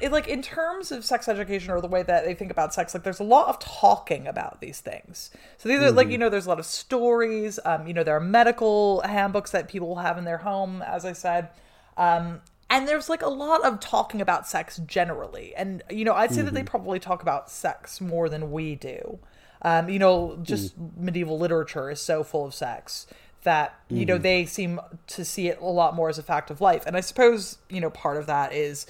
[0.00, 2.94] it like in terms of sex education or the way that they think about sex
[2.94, 5.30] like there's a lot of talking about these things.
[5.58, 8.16] So these are like you know there's a lot of stories um you know there
[8.16, 11.48] are medical handbooks that people have in their home as i said.
[11.96, 15.54] Um and there's like a lot of talking about sex generally.
[15.56, 19.18] And you know i'd say that they probably talk about sex more than we do
[19.62, 20.96] um you know just mm.
[20.96, 23.06] medieval literature is so full of sex
[23.46, 24.22] that you know mm-hmm.
[24.22, 26.84] they seem to see it a lot more as a fact of life.
[26.84, 28.86] And i suppose you know part of that is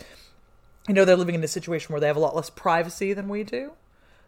[0.89, 3.29] you know they're living in a situation where they have a lot less privacy than
[3.29, 3.73] we do.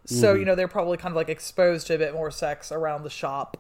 [0.05, 0.41] So mm-hmm.
[0.41, 3.11] you know they're probably kind of like exposed to a bit more sex around the
[3.11, 3.57] shop.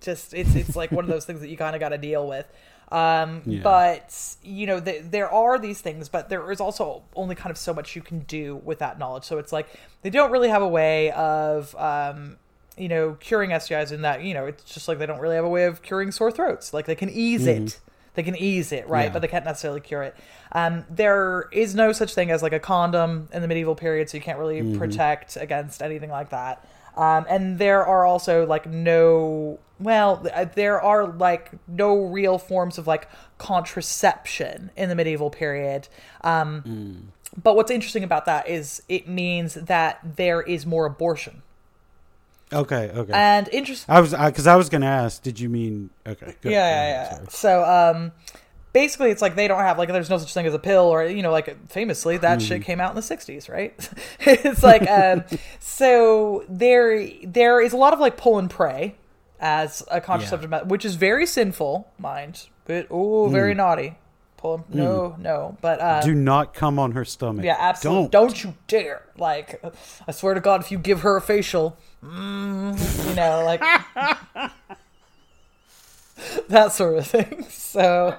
[0.00, 2.28] Just it's it's like one of those things that you kind of got to deal
[2.28, 2.46] with
[2.90, 7.50] um but you know th- there are these things but there is also only kind
[7.50, 9.24] of so much you can do with that knowledge.
[9.24, 9.68] So it's like
[10.02, 12.36] they don't really have a way of um
[12.78, 15.44] you know curing stis in that you know it's just like they don't really have
[15.44, 16.72] a way of curing sore throats.
[16.72, 17.80] Like they can ease it.
[18.14, 19.04] They can ease it right?
[19.04, 19.12] Yeah.
[19.12, 20.16] but they can't necessarily cure it.
[20.52, 24.16] Um, there is no such thing as like a condom in the medieval period so
[24.16, 26.64] you can't really protect against anything like that
[26.98, 32.86] um, and there are also like no well there are like no real forms of
[32.86, 35.88] like contraception in the medieval period
[36.22, 41.42] um, but what's interesting about that is it means that there is more abortion
[42.52, 43.12] Okay, okay.
[43.12, 45.22] and interesting I was because I, was going to ask.
[45.22, 46.34] Did you mean okay?
[46.40, 46.52] Good.
[46.52, 47.28] yeah, yeah, yeah.
[47.28, 48.12] So, um,
[48.72, 51.04] basically, it's like they don't have like there's no such thing as a pill, or
[51.04, 53.88] you know, like famously that shit came out in the '60s, right?
[54.20, 55.24] it's like, um,
[55.60, 58.94] so there there is a lot of like pull and pray
[59.40, 63.96] as a contraceptive method, which is very sinful, mind, but oh, very naughty.
[64.36, 67.44] Pull and, no, no, but um, Do not come on her stomach.
[67.44, 68.08] yeah, absolutely.
[68.10, 68.28] Don't.
[68.28, 68.44] Don't.
[68.44, 69.02] you dare!
[69.16, 69.60] Like,
[70.06, 73.60] I swear to God, if you give her a facial, mm, you know, like
[76.48, 77.46] that sort of thing.
[77.50, 78.16] So,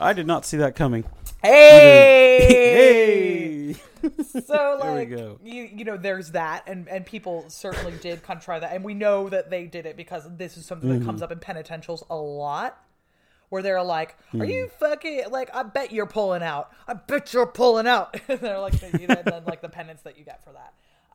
[0.00, 1.04] I did not see that coming.
[1.42, 3.74] hey, Hey.
[4.46, 5.08] so like
[5.42, 8.84] you you know, there's that, and and people certainly did kind of try that, and
[8.84, 11.06] we know that they did it because this is something that Mm-hmm.
[11.06, 12.78] comes up in penitentials a lot.
[13.48, 14.48] Where they're like, "Are Mm.
[14.52, 15.54] you fucking like?
[15.54, 16.72] I bet you're pulling out.
[16.88, 20.02] I bet you're pulling out." and they're like, you know, and then like the penance
[20.02, 20.74] that you get for that.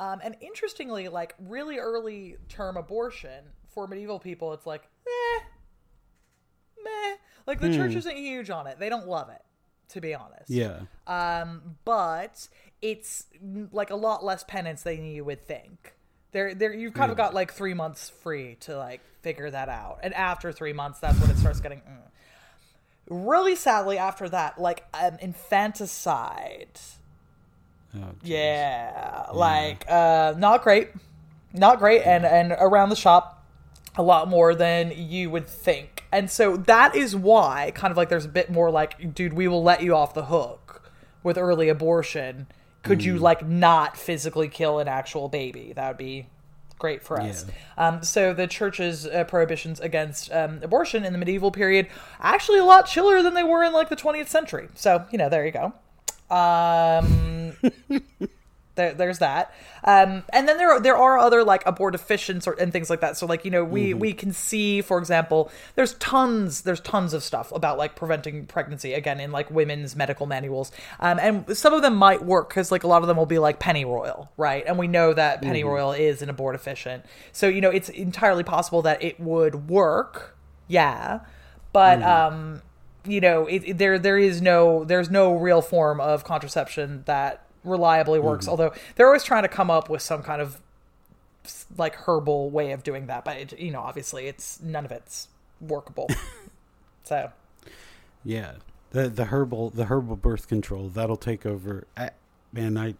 [0.00, 5.40] Um, and interestingly, like really early term abortion for medieval people, it's like, eh,
[6.84, 7.16] meh.
[7.46, 7.98] Like the church Hmm.
[7.98, 8.78] isn't huge on it.
[8.78, 9.42] They don't love it,
[9.90, 10.50] to be honest.
[10.50, 10.80] Yeah.
[11.06, 12.48] Um, but
[12.82, 13.26] it's
[13.72, 15.94] like a lot less penance than you would think.
[16.32, 20.00] There, there, you've kind of got like three months free to like figure that out,
[20.02, 21.80] and after three months, that's when it starts getting.
[21.80, 22.02] Mm.
[23.08, 26.78] Really sadly, after that, like um, infanticide.
[28.22, 30.90] Yeah, like uh, not great,
[31.52, 33.44] not great, and and around the shop,
[33.96, 36.04] a lot more than you would think.
[36.12, 39.46] And so that is why, kind of like, there's a bit more like, dude, we
[39.48, 40.90] will let you off the hook
[41.22, 42.46] with early abortion.
[42.82, 43.20] Could you Mm.
[43.20, 45.72] like not physically kill an actual baby?
[45.74, 46.28] That would be
[46.78, 47.44] great for us.
[47.76, 51.88] Um, so the church's uh, prohibitions against um, abortion in the medieval period
[52.20, 54.68] actually a lot chiller than they were in like the 20th century.
[54.74, 55.74] So you know, there you go.
[56.30, 57.56] Um,
[58.78, 59.52] there, there's that.
[59.84, 63.18] Um, and then there are, there are other like abortifacients or and things like that.
[63.18, 67.22] So like you know we we can see for example there's tons there's tons of
[67.22, 70.72] stuff about like preventing pregnancy again in like women's medical manuals.
[71.00, 73.38] Um, and some of them might work because like a lot of them will be
[73.38, 74.64] like pennyroyal, right?
[74.66, 77.02] And we know that pennyroyal is an abortifacient.
[77.32, 80.36] So you know it's entirely possible that it would work.
[80.68, 81.20] Yeah,
[81.72, 82.62] but um
[83.04, 87.44] you know it, it- there there is no there's no real form of contraception that
[87.64, 88.50] reliably works Mhm.
[88.50, 90.60] although they're always trying to come up with some kind of
[91.76, 95.28] like herbal way of doing that but it, you know obviously it's none of it's
[95.60, 96.08] workable
[97.04, 97.30] so
[98.24, 98.52] Yeah,
[98.90, 101.84] the the herbal the herbal birth control that'll take over.
[101.96, 102.10] I,
[102.52, 102.94] man, I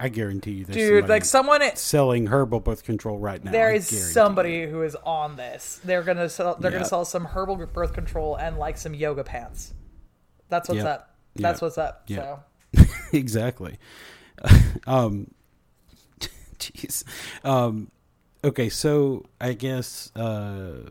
[0.00, 3.50] I guarantee you, there's Dude, like someone- selling herbal birth control right now.
[3.52, 6.78] there I is somebody who is on this they're gonna sell they're Yeah.
[6.78, 9.74] gonna sell some herbal birth control and like some yoga pants
[10.48, 10.86] that's what's Yep.
[10.86, 11.62] up that's Yep.
[11.62, 12.46] what's up Yep.
[12.74, 13.78] so exactly.
[14.86, 15.30] um,
[16.58, 17.04] jeez.
[17.44, 17.90] Um,
[18.42, 20.90] okay, so I guess uh,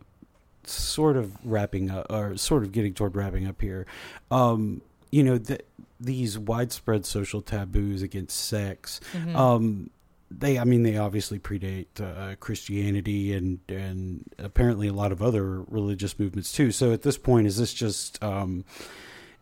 [0.64, 3.86] sort of wrapping up, or sort of getting toward wrapping up here.
[4.32, 4.82] Um,
[5.12, 5.60] you know, the,
[6.04, 9.00] these widespread social taboos against sex.
[9.14, 9.36] Mhm.
[9.36, 9.90] Um,
[10.30, 15.62] they, I mean, they obviously predate uh, Christianity and and apparently a lot of other
[15.62, 16.72] religious movements too.
[16.72, 18.66] So at this point, is this just um,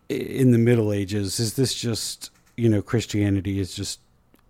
[0.10, 1.40] in the Middle Ages?
[1.40, 4.00] Is this just you know Christianity is just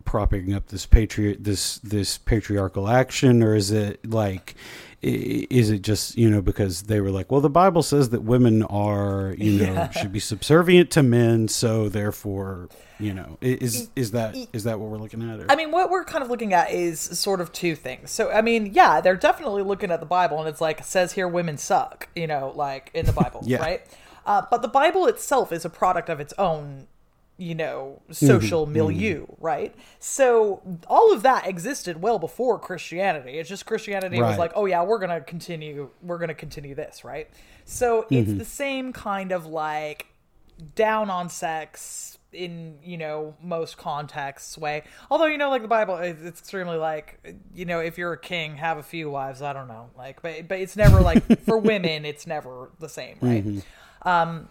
[0.05, 4.55] propping up this patriot this this patriarchal action, or is it like?
[5.03, 8.61] Is it just you know because they were like, well, the Bible says that women
[8.63, 9.89] are you know Yeah.
[9.89, 14.91] should be subservient to men, so therefore you know is is that is that what
[14.91, 15.39] we're looking at?
[15.39, 15.47] Or?
[15.49, 18.11] I mean, what we're kind of looking at is sort of two things.
[18.11, 21.27] So, I mean, yeah, they're definitely looking at the Bible, and it's like says here,
[21.27, 23.57] women suck, you know, like in the Bible, Yeah.
[23.57, 23.81] right?
[24.23, 26.85] Uh, but the Bible itself is a product of its own,
[27.41, 29.73] you know, social Mhm, milieu, right?
[29.97, 33.39] So all of that existed well before Christianity.
[33.39, 37.27] It's just Christianity was like, oh yeah, we're gonna continue, we're gonna continue this, right?
[37.65, 38.37] So it's Mhm.
[38.37, 40.05] the same kind of like
[40.75, 45.97] down on sex in you know most contexts way although you know like the bible
[45.97, 47.19] it's extremely like
[47.53, 50.47] you know if you're a king have a few wives i don't know like but
[50.47, 53.63] but it's never like for women it's never the same right Mhm.
[54.03, 54.47] um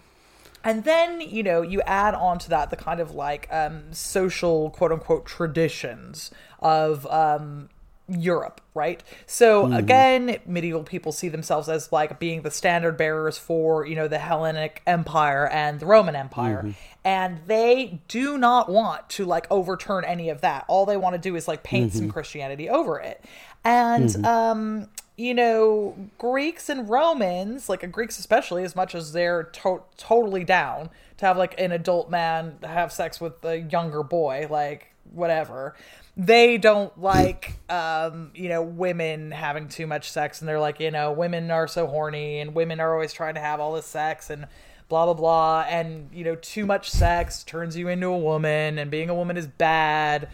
[0.65, 4.71] and then you know you add on to that the kind of like um social
[4.71, 6.31] quote unquote traditions
[6.61, 7.69] of um
[8.13, 9.05] Europe, right?
[9.27, 9.79] So Mhm.
[9.79, 14.19] again, medieval people see themselves as like being the standard bearers for, you know, the
[14.19, 16.65] Hellenic Empire and the Roman Empire.
[16.67, 16.75] Mhm.
[17.05, 20.65] And they do not want to like overturn any of that.
[20.67, 22.13] All they want to do is like paint some Mhm.
[22.13, 23.25] Christianity over it.
[23.63, 24.25] And Mhm.
[24.25, 24.89] um
[25.21, 30.45] you know, Greeks and Romans, like uh, Greeks especially, as much as they're to- totally
[30.45, 35.77] down to have like an adult man have sex with a younger boy, like whatever,
[36.17, 40.41] they don't like, um, you know, women having too much sex.
[40.41, 43.41] And they're like, you know, women are so horny and women are always trying to
[43.41, 44.47] have all this sex and
[44.89, 45.67] blah, blah, blah.
[45.69, 49.37] And, you know, too much sex turns you into a woman and being a woman
[49.37, 50.31] is bad.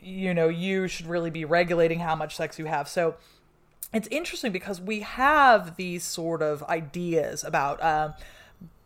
[0.00, 2.88] You know, you should really be regulating how much sex you have.
[2.88, 3.14] So,
[3.94, 8.14] it's interesting because we have these sort of ideas about um,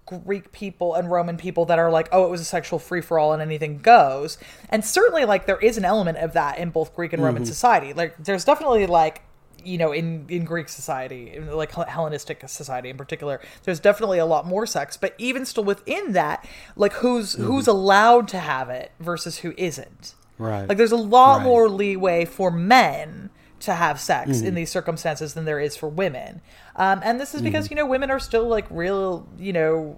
[0.06, 3.18] Greek people and Roman people that are like, oh, it was a sexual free for
[3.18, 4.38] all and anything goes.
[4.70, 7.46] And certainly, like, there is an element of that in both Greek and Roman Mhm.
[7.46, 7.92] society.
[7.92, 9.22] Like, there's definitely like,
[9.64, 14.24] you know, in in Greek society, in, like Hellenistic society in particular, there's definitely a
[14.24, 14.96] lot more sex.
[14.96, 16.46] But even still within that,
[16.76, 20.14] like, who's who's allowed to have it versus who isn't.
[20.38, 20.68] Right.
[20.68, 21.44] Like, there's a lot Right.
[21.44, 23.27] more leeway for men
[23.60, 24.56] to have sex in Mhm.
[24.56, 26.40] these circumstances than there is for women.
[26.76, 27.70] Um, and this is because, Mhm.
[27.70, 29.96] you know, women are still like real, you know,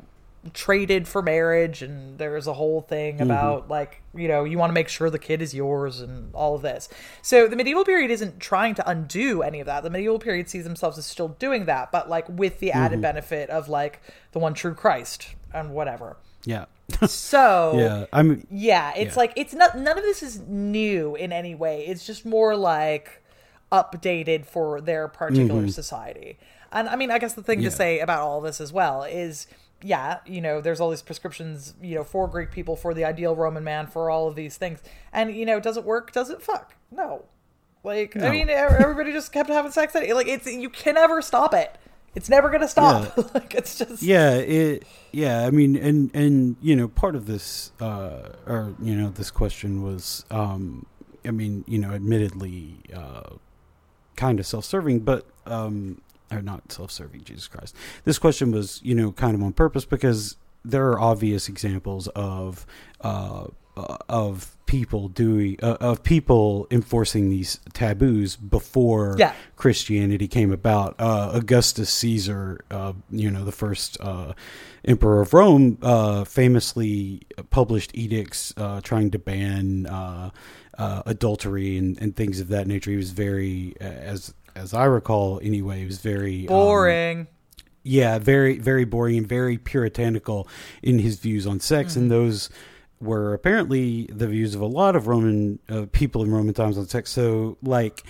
[0.55, 1.83] traded for marriage.
[1.83, 3.23] And there's a whole thing Mhm.
[3.27, 6.55] about like, you know, you want to make sure the kid is yours and all
[6.55, 6.89] of this.
[7.21, 9.83] So the medieval period isn't trying to undo any of that.
[9.83, 13.03] The medieval period sees themselves as still doing that, but like with the added Mhm.
[13.03, 14.01] benefit of like
[14.33, 16.17] the one true Christ and whatever.
[16.45, 16.65] Yeah.
[17.07, 19.21] So Yeah, I'm- yeah, it's yeah.
[19.21, 21.85] like it's not none of this is new in any way.
[21.87, 23.23] It's just more like
[23.73, 25.73] updated for their particular Mhm.
[25.73, 26.39] society.
[26.73, 27.71] And I mean, I guess the thing Yeah.
[27.71, 29.47] to say about all this as well is
[29.83, 33.35] yeah, you know, there's all these prescriptions, you know, for Greek people for the ideal
[33.35, 34.81] Roman man for all of these things.
[35.13, 36.13] And you know, does it work?
[36.13, 36.75] Does it fuck?
[36.91, 37.25] No.
[37.83, 39.95] Like I mean, everybody just kept having sex.
[39.95, 41.77] Like it's you can never stop it.
[42.15, 43.17] It's never gonna stop.
[43.35, 47.71] like it's just yeah it yeah i mean and and you know part of this
[47.81, 50.85] uh or you know this question was um
[51.25, 53.31] i mean you know admittedly uh
[54.21, 56.01] kind of self-serving but um
[56.31, 60.37] or not self-serving jesus christ this question was you know kind of on purpose because
[60.65, 62.67] there are obvious examples of
[63.01, 63.45] uh
[63.77, 69.33] uh, of people doing uh, of people enforcing these taboos before Yeah.
[69.57, 70.97] Christianity came about.
[70.99, 74.33] Uh, Augustus Caesar, uh, you know, the first uh,
[74.85, 79.87] emperor of Rome, uh, famously published edicts uh, trying to ban
[80.81, 82.91] uh, uh, adultery and, and things of that nature.
[82.91, 87.27] He was very, uh, as as I recall, anyway, he was very um, boring.
[87.83, 90.49] yeah, very, very boring and very puritanical
[90.83, 92.51] in his views on sex, and those
[93.01, 96.87] were apparently the views of a lot of Roman uh, people in Roman times on
[96.87, 97.11] sex.
[97.11, 98.05] So, like,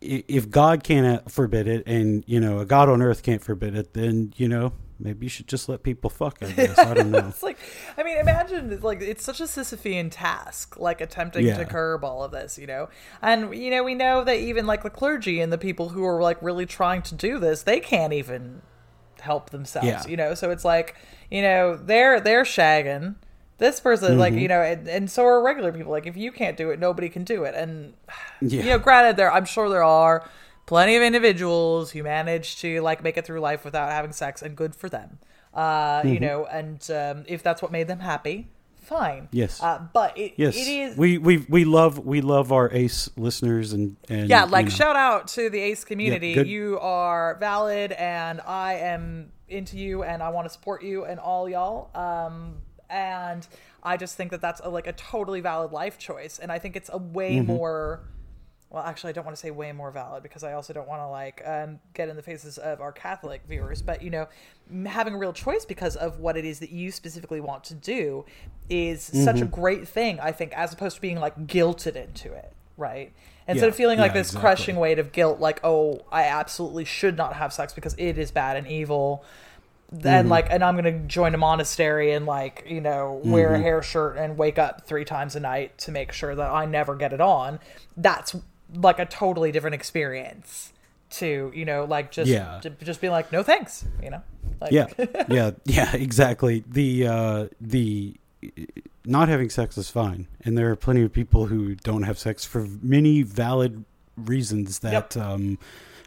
[0.00, 3.92] if God can't forbid it, and you know, a God on earth can't forbid it,
[3.92, 6.38] then you know, maybe you should just let people fuck.
[6.42, 7.28] I guess I don't know.
[7.28, 7.58] it's like,
[7.98, 11.58] I mean, imagine it's like it's such a Sisyphean task, like attempting Yeah.
[11.58, 12.88] to curb all of this, you know.
[13.22, 16.20] And you know, we know that even like the clergy and the people who are
[16.22, 18.62] like really trying to do this, they can't even
[19.20, 20.06] help themselves, Yeah.
[20.06, 20.34] you know.
[20.34, 20.94] So it's like,
[21.30, 23.16] you know, they're they're shagging.
[23.58, 24.40] This person, like Mhm.
[24.42, 25.90] you know, and, and so are regular people.
[25.90, 27.54] Like if you can't do it, nobody can do it.
[27.54, 27.94] And
[28.42, 28.62] Yeah.
[28.62, 30.28] you know, granted, there I'm sure there are
[30.66, 34.56] plenty of individuals who manage to like make it through life without having sex, and
[34.56, 35.18] good for them.
[35.54, 36.20] Uh, You Mhm.
[36.20, 38.48] know, and um, if that's what made them happy,
[38.82, 39.28] fine.
[39.32, 39.62] Yes.
[39.62, 40.96] uh, but it, Yes, it is.
[40.96, 44.70] we we we love we love our ace listeners and and yeah, you like know.
[44.70, 46.34] shout out to the Ace community.
[46.34, 46.46] good.
[46.46, 51.18] you are valid, and I am into you, and I want to support you and
[51.20, 51.90] all y'all.
[51.94, 52.56] Um,
[52.90, 53.46] and
[53.82, 56.76] I just think that that's a, like a totally valid life choice, and I think
[56.76, 57.46] it's a way Mhm.
[57.46, 58.00] more.
[58.68, 61.00] Well, actually, I don't want to say way more valid because I also don't want
[61.00, 63.80] to like um, get in the faces of our Catholic viewers.
[63.80, 64.26] But you know,
[64.86, 68.24] having a real choice because of what it is that you specifically want to do
[68.68, 69.50] is such a Mhm.
[69.52, 70.18] great thing.
[70.20, 73.12] I think, as opposed to being like guilted into it, right?
[73.46, 74.40] Instead Yeah, of feeling like yeah, this exactly.
[74.40, 78.32] crushing weight of guilt, like oh, I absolutely should not have sex because it is
[78.32, 79.24] bad and evil.
[79.92, 80.30] And Mhm.
[80.30, 83.62] like, and I'm gonna join a monastery and like, you know, wear a Mhm.
[83.62, 86.96] hair shirt and wake up three times a night to make sure that I never
[86.96, 87.60] get it on.
[87.96, 88.34] That's
[88.74, 90.72] like a totally different experience
[91.10, 92.60] to, you know, like just Yeah.
[92.82, 94.22] just be like, no thanks, you know.
[94.60, 94.86] Like, yeah.
[95.28, 95.50] Yeah.
[95.64, 96.64] Yeah exactly.
[96.66, 98.16] The uh the
[99.04, 100.26] not having sex is fine.
[100.44, 103.84] And there are plenty of people who don't have sex for many valid
[104.16, 105.58] reasons that um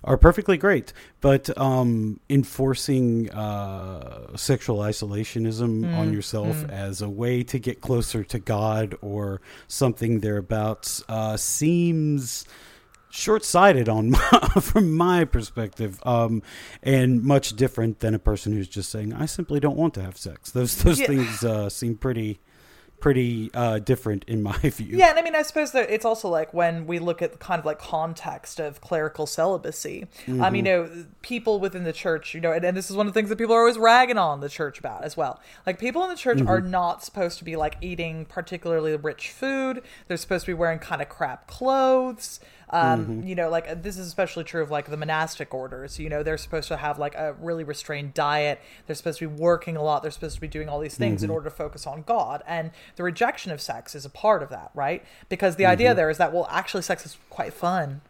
[0.04, 6.70] are perfectly great but um enforcing uh sexual isolationism on Mm, yourself mm.
[6.72, 12.46] as a way to get closer to god or something thereabouts uh seems
[13.12, 14.20] short-sighted on my,
[14.62, 16.42] from my perspective um
[16.84, 20.18] and much different than a person who's just saying i simply don't want to have
[20.18, 21.08] sex those those Yeah.
[21.08, 22.40] things uh seem pretty
[23.00, 26.28] pretty uh different in my view Yeah, and I mean, I suppose that it's also
[26.30, 30.08] like when we look at the kind of like context of clerical celibacy.
[30.28, 30.90] Um, you know,
[31.22, 33.38] people within the church, you know, and, and this is one of the things that
[33.38, 35.40] people are always ragging on the church about as well.
[35.66, 36.70] Like people in the church are Mhm.
[36.70, 39.82] not supposed to be like eating particularly rich food.
[40.08, 42.40] They're supposed to be wearing kind of crap clothes.
[42.72, 43.28] Um, Mhm.
[43.28, 45.98] you know, like uh, this is especially true of like the monastic orders.
[45.98, 48.60] You know, they're supposed to have like a really restrained diet.
[48.86, 50.02] They're supposed to be working a lot.
[50.04, 51.34] They're supposed to be doing all these things in Mhm.
[51.34, 52.44] order to focus on God.
[52.48, 55.04] And the rejection of sex is a part of that, right?
[55.30, 55.96] Because the idea Mhm.
[55.96, 58.02] there is that well, actually, sex is quite fun.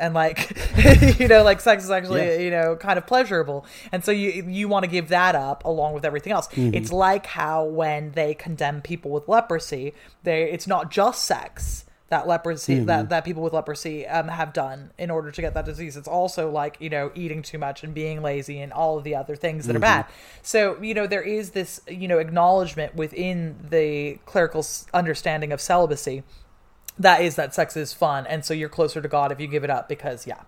[0.00, 0.50] and like
[1.20, 2.36] you know like sex is actually Yeah.
[2.38, 5.92] you know kind of pleasurable and so you you want to give that up along
[5.92, 6.74] with everything else Mhm.
[6.74, 9.94] it's like how when they condemn people with leprosy
[10.24, 12.86] they it's not just sex that leprosy Mhm.
[12.86, 16.06] that that people with leprosy um, have done in order to get that disease it's
[16.08, 19.34] also like you know eating too much and being lazy and all of the other
[19.34, 19.76] things that Mhm.
[19.76, 20.04] are bad
[20.42, 26.22] so you know there is this you know acknowledgement within the clerical understanding of celibacy
[26.98, 29.64] that is that sex is fun and so you're closer to god if you give
[29.64, 30.40] it up because yeah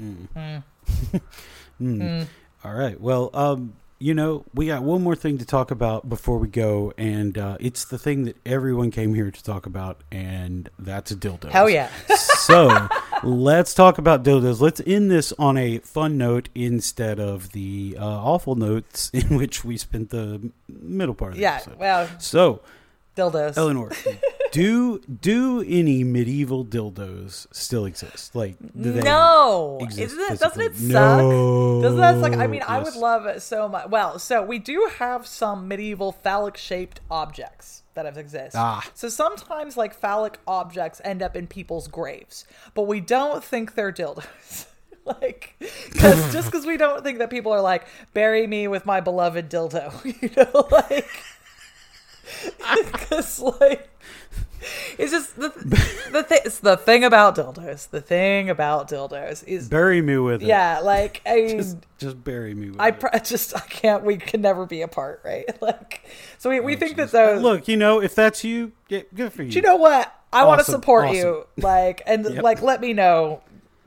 [0.00, 0.28] Mm.
[0.36, 0.62] Mm.
[1.80, 1.98] Mm.
[2.00, 2.26] Mm.
[2.64, 3.00] All right.
[3.00, 6.92] Well, um, you know, we got one more thing to talk about before we go,
[6.98, 11.50] and uh, it's the thing that everyone came here to talk about, and that's dildos.
[11.50, 11.90] Hell yeah.
[12.14, 12.88] so
[13.22, 14.60] let's talk about dildos.
[14.60, 19.64] Let's end this on a fun note instead of the uh, awful notes in which
[19.64, 21.78] we spent the middle part of the yeah episode.
[21.78, 22.60] well So,
[23.16, 23.90] dildos Eleanor,
[24.52, 28.34] do do any medieval dildos still exist?
[28.34, 31.80] Like, do they no exist Isn't it, doesn't it suck No.
[31.82, 32.96] doesn't that suck i mean i would Yes.
[32.96, 38.04] love it so much well so we do have some medieval phallic shaped objects that
[38.04, 38.86] have exist Ah.
[38.94, 42.44] so sometimes like phallic objects end up in people's graves
[42.74, 44.66] but we don't think they're dildos
[45.06, 45.54] like
[45.98, 49.48] cause, just because we don't think that people are like bury me with my beloved
[49.50, 49.92] dildo
[50.22, 51.08] you know like
[52.92, 53.88] because like
[54.98, 55.50] it's just the
[56.10, 60.46] the thing the thing about dildos the thing about dildos is Bury me with it.
[60.46, 62.98] yeah like i Just, just bury me with I it.
[63.00, 64.02] pr- just I can't.
[64.04, 65.44] We can never be apart, right?
[65.62, 66.04] Like,
[66.38, 67.40] so we, we Oh, think that those.
[67.42, 69.50] Look, you know, if that's you, yeah, good for you.
[69.50, 70.12] Do you know what?
[70.32, 71.16] I want to support awesome.
[71.16, 71.46] you.
[71.58, 72.42] Like, and Yep.
[72.42, 73.42] like, let me know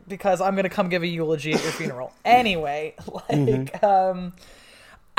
[0.08, 2.14] because I'm gonna come give a eulogy at your funeral.
[2.26, 3.84] Anyway, like, Mhm.
[3.84, 4.34] um,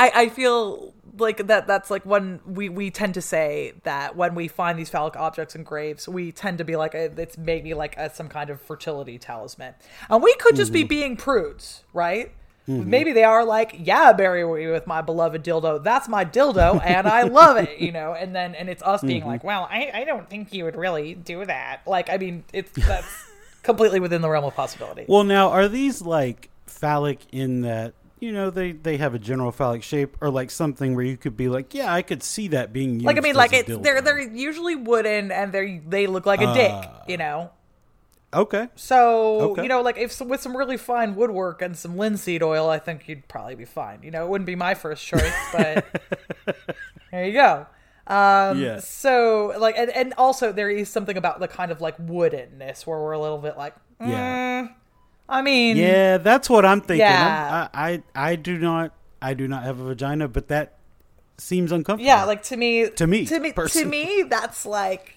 [0.00, 4.34] I I feel like that that's like when we we tend to say that when
[4.34, 7.74] we find these phallic objects in graves, we tend to be like uh, it's maybe
[7.74, 9.74] like a, some kind of fertility talisman,
[10.08, 10.88] and we could just be Mhm.
[10.88, 12.32] being prudes, right?
[12.68, 12.86] Mhm.
[12.86, 15.82] Maybe they are like, yeah, bury me with my beloved dildo.
[15.82, 18.12] That's my dildo, and I love it, you know.
[18.14, 19.26] And then, and it's us being Mhm.
[19.32, 21.80] like, well, I, I don't think you would really do that.
[21.86, 23.12] Like, I mean, it's that's
[23.62, 25.04] completely within the realm of possibility.
[25.08, 29.50] Well, now are these like phallic in that you know they they have a general
[29.52, 32.72] phallic shape, or like something where you could be like, yeah, I could see that
[32.72, 33.06] being used.
[33.06, 36.52] like, I mean, like it's they're they're usually wooden, and they they look like a
[36.54, 37.02] dick, Ah.
[37.08, 37.50] you know.
[38.32, 38.68] okay.
[38.76, 39.62] So Okay.
[39.64, 43.08] you know, like if with some really fine woodwork and some linseed oil, I think
[43.08, 44.02] you'd probably be fine.
[44.02, 45.84] You know, it wouldn't be my first choice, but
[47.10, 47.66] there you go.
[48.06, 48.88] Um, Yes.
[48.88, 52.98] So like, and, and also there is something about the kind of like woodenness where
[52.98, 54.68] we're a little bit like, Yeah.
[55.30, 57.06] I mean, Yeah, that's what I'm thinking.
[57.06, 57.68] I'm- Yeah.
[57.72, 58.02] I, I
[58.32, 60.74] I do not I do not have a vagina, but that
[61.38, 62.06] seems uncomfortable.
[62.06, 65.14] yeah, like to me, To me, to me, to me, that's like,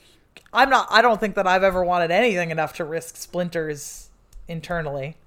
[0.54, 0.88] I'm not.
[0.92, 4.10] I don't think that I've ever wanted anything enough to risk splinters
[4.48, 5.18] internally.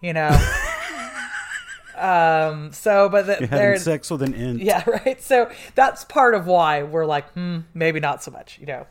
[0.00, 0.30] You know.
[1.96, 2.72] um.
[2.72, 4.60] So, but the, You're having sex with an int.
[4.62, 5.20] Yeah, right.
[5.22, 8.86] So that's part of why we're like, hmm, maybe not so much, you know.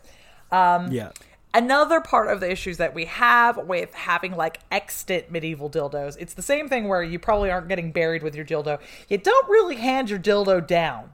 [0.52, 1.10] Um, Yeah.
[1.58, 6.34] Another part of the issues that we have with having like extant medieval dildos, it's
[6.34, 8.78] the same thing where you probably aren't getting buried with your dildo.
[9.08, 11.10] You don't really hand your dildo down.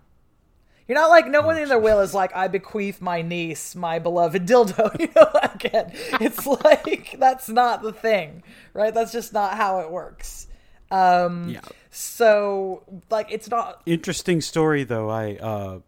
[0.87, 3.99] You're not like no one in their will is like I bequeath my niece my
[3.99, 4.95] beloved dildo.
[5.01, 8.43] You know, again, it's like that's not the thing,
[8.75, 8.93] right?
[8.93, 10.47] That's just not how it works.
[10.91, 11.63] Um, Yeah.
[11.91, 15.09] So like it's not Interesting story though.
[15.09, 15.79] I uh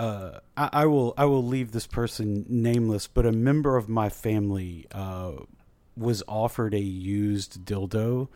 [0.00, 4.08] uh I, I will I will leave this person nameless, but a member of my
[4.08, 5.32] family uh
[5.96, 8.28] was offered a used dildo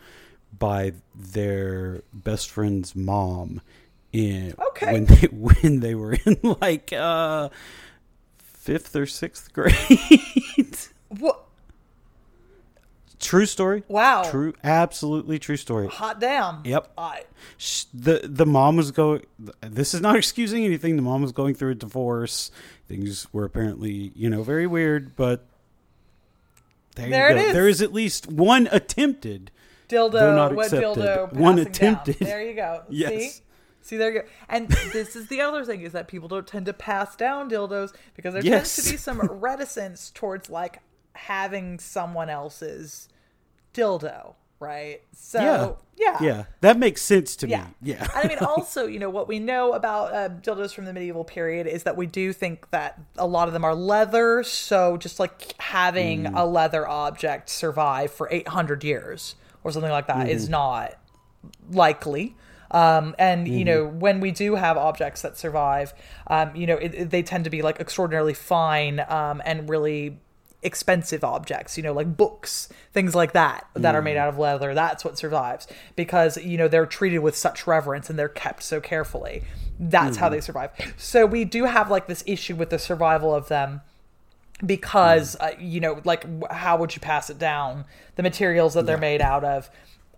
[0.57, 3.61] by their best friend's mom
[4.13, 4.93] in Okay.
[4.93, 7.49] when they when they were in like uh
[8.37, 9.73] fifth or sixth grade.
[11.09, 11.44] what
[13.25, 13.83] True story.
[13.87, 14.23] Wow.
[14.29, 15.87] True, absolutely true story.
[15.87, 16.61] hot damn.
[16.63, 16.91] Yep.
[16.97, 17.23] I,
[17.93, 19.25] the the mom was going.
[19.61, 20.95] This is not excusing anything.
[20.95, 22.51] The mom was going through a divorce.
[22.87, 25.15] Things were apparently, you know, very weird.
[25.15, 25.45] But
[26.95, 27.47] there, There you go.
[27.47, 27.53] is.
[27.53, 29.51] There is at least one attempted.
[29.89, 31.71] dildo, what accepted, dildo, one passing down.
[31.71, 32.19] attempted.
[32.19, 32.83] There you go.
[32.89, 33.11] Yes.
[33.35, 33.41] See?
[33.81, 34.27] See, there you go.
[34.49, 37.93] And this is the other thing is that people don't tend to pass down dildos
[38.15, 38.75] because there Yes.
[38.75, 40.79] tends to be some reticence towards like
[41.13, 43.07] having someone else's
[43.75, 45.01] dildo, right?
[45.13, 46.43] So yeah, yeah, yeah.
[46.61, 47.65] that makes sense to Yeah.
[47.65, 47.93] me.
[47.93, 50.93] Yeah, and I mean, also, you know, what we know about uh, dildos from the
[50.93, 54.43] medieval period is that we do think that a lot of them are leather.
[54.43, 56.31] So just like having Mm.
[56.35, 60.51] a leather object survive for 800 years or something like that is Mhm.
[60.51, 60.93] not
[61.71, 62.35] likely.
[62.71, 63.65] Um, and you Mhm.
[63.65, 65.93] know when we do have objects that survive,
[66.27, 70.19] um, you know it, it- they tend to be like extraordinarily fine um, and really
[70.63, 74.19] expensive objects, you know, like books, things like that that are made mm.
[74.19, 74.73] out of leather.
[74.73, 78.81] That's what survives because, you know, they're treated with such reverence and they're kept so
[78.81, 79.43] carefully.
[79.79, 80.43] That's how they mm.
[80.43, 80.71] survive.
[80.97, 83.81] So we do have like this issue with the survival of them
[84.65, 85.45] because mm.
[85.45, 87.85] uh, you know like how would you pass it down
[88.15, 89.69] the materials that they're made out of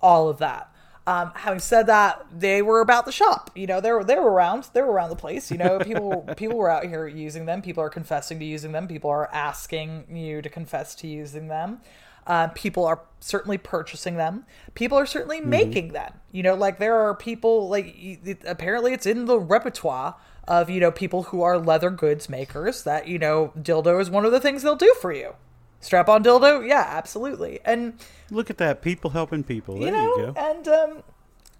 [0.01, 0.71] all of that
[1.07, 3.49] um, having said that they were about the shop.
[3.55, 5.49] You know they were they were around they were around the place.
[5.49, 7.61] You know people people were out here using them.
[7.61, 8.87] People are confessing to using them.
[8.87, 11.79] People are asking you to confess to using them.
[12.27, 14.45] Uh, people are certainly purchasing them.
[14.73, 16.11] People are certainly making them.
[16.33, 20.81] You know like there are people like it, apparently it's in the repertoire of you
[20.81, 24.39] know people who are leather goods makers that you know dildo is one of the
[24.39, 25.35] things they'll do for you
[25.79, 27.93] strap on dildo yeah absolutely and
[28.29, 28.81] Look at that.
[28.81, 29.75] People helping people.
[29.79, 30.33] There you know you go.
[30.37, 31.03] and um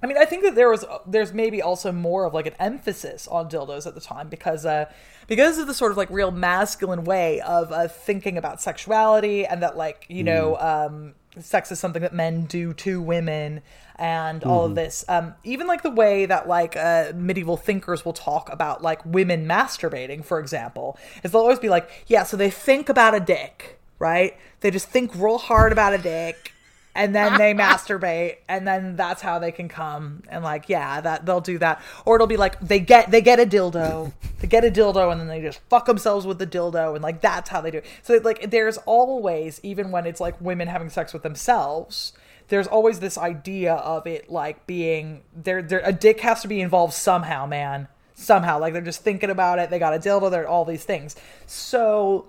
[0.04, 3.28] I mean, I think that there was there's maybe also more of like an emphasis
[3.28, 4.86] on dildos at the time because uh
[5.28, 9.64] because of the sort of like real masculine way of uh, thinking about sexuality and
[9.64, 13.62] that like you know um sex is something that men do to women
[13.98, 18.14] and all of this um even like the way that like uh medieval thinkers will
[18.14, 22.50] talk about like women masturbating for example is they'll always be like yeah so they
[22.50, 24.38] think about a dick right?
[24.62, 26.54] They just think real hard about a dick
[26.98, 30.24] and then they masturbate and then that's how they can come.
[30.28, 31.82] And like yeah that they'll do that.
[32.06, 34.14] Or it'll be like they get they get a dildo.
[34.40, 37.22] They get a dildo and then they just fuck themselves with the dildo and like
[37.22, 37.86] that's how they do it.
[38.04, 42.14] So like there's always even when it's like women having sex with themselves
[42.50, 46.62] there's always this idea of it like being there there a dick has to be
[46.62, 47.88] involved somehow man.
[48.14, 48.60] Somehow.
[48.60, 49.70] Like they're just thinking about it.
[49.70, 50.32] They got a dildo.
[50.32, 51.16] They're all these things.
[51.46, 52.28] So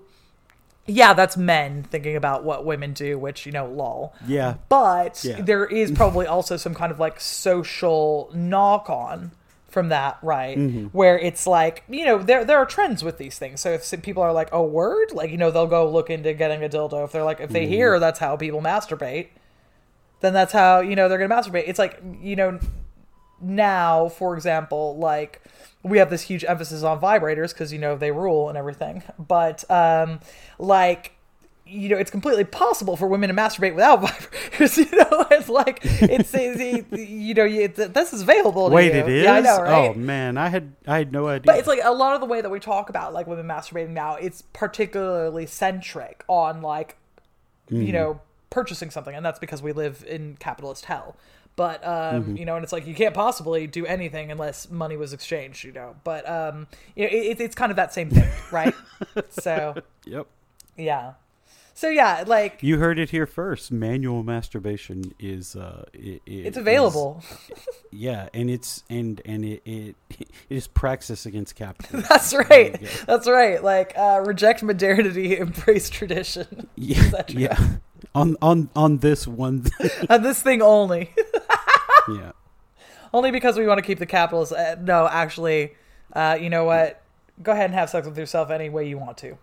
[0.89, 4.13] yeah, that's men thinking about what women do, which, you know, lol.
[4.27, 4.55] Yeah.
[4.69, 5.41] But Yeah.
[5.41, 9.31] there is probably also some kind of like social knock on
[9.67, 10.57] from that, right?
[10.57, 10.89] Mhm.
[10.91, 13.61] Where it's like, you know, there there are trends with these things.
[13.61, 16.63] So if people are like, oh, word, like, you know, they'll go look into getting
[16.63, 17.03] a dildo.
[17.05, 17.69] If they're like, if they Mhm.
[17.69, 19.27] hear that's how people masturbate,
[20.21, 21.65] then that's how, you know, they're going to masturbate.
[21.67, 22.59] It's like, you know,
[23.41, 25.41] now, for example, like
[25.83, 29.03] we have this huge emphasis on vibrators because you know they rule and everything.
[29.17, 30.19] But um,
[30.57, 31.13] like
[31.71, 34.77] you know, it's completely possible for women to masturbate without vibrators.
[34.77, 38.69] You know, it's like it's, it's you know, you, this is available.
[38.71, 38.99] Wait, you.
[39.01, 39.23] it is.
[39.23, 39.89] Yeah, I know, right?
[39.89, 41.43] Oh man, I had I had no idea.
[41.45, 43.89] But it's like a lot of the way that we talk about like women masturbating
[43.91, 46.97] now, it's particularly centric on like
[47.69, 47.93] you Mhm.
[47.93, 48.19] know
[48.49, 51.15] purchasing something, and that's because we live in capitalist hell.
[51.59, 52.39] But um, Mhm.
[52.39, 55.65] you know, and it's like you can't possibly do anything unless money was exchanged.
[55.65, 58.73] You know, but um, you know, it, it's kind of that same thing, right?
[59.29, 60.25] so Yep.
[60.77, 61.13] yeah,
[61.73, 63.73] so yeah, like You heard it here first.
[63.73, 67.21] Manual masturbation is uh i- i- It's is- available.
[67.91, 72.05] yeah, and it's and and it it, it is praxis against capitalism.
[72.09, 72.79] that's right.
[73.05, 73.61] That's right.
[73.61, 76.69] Like uh, reject modernity, embrace tradition.
[76.77, 77.59] Yeah, yeah.
[78.15, 79.65] On on on this one.
[80.09, 81.11] on this thing only.
[82.07, 82.31] Yeah.
[83.13, 84.53] Only because we want to keep the capitalists.
[84.53, 85.73] Uh, no, actually,
[86.13, 87.01] uh, you know what?
[87.41, 89.37] Go ahead and have sex with yourself any way you want to.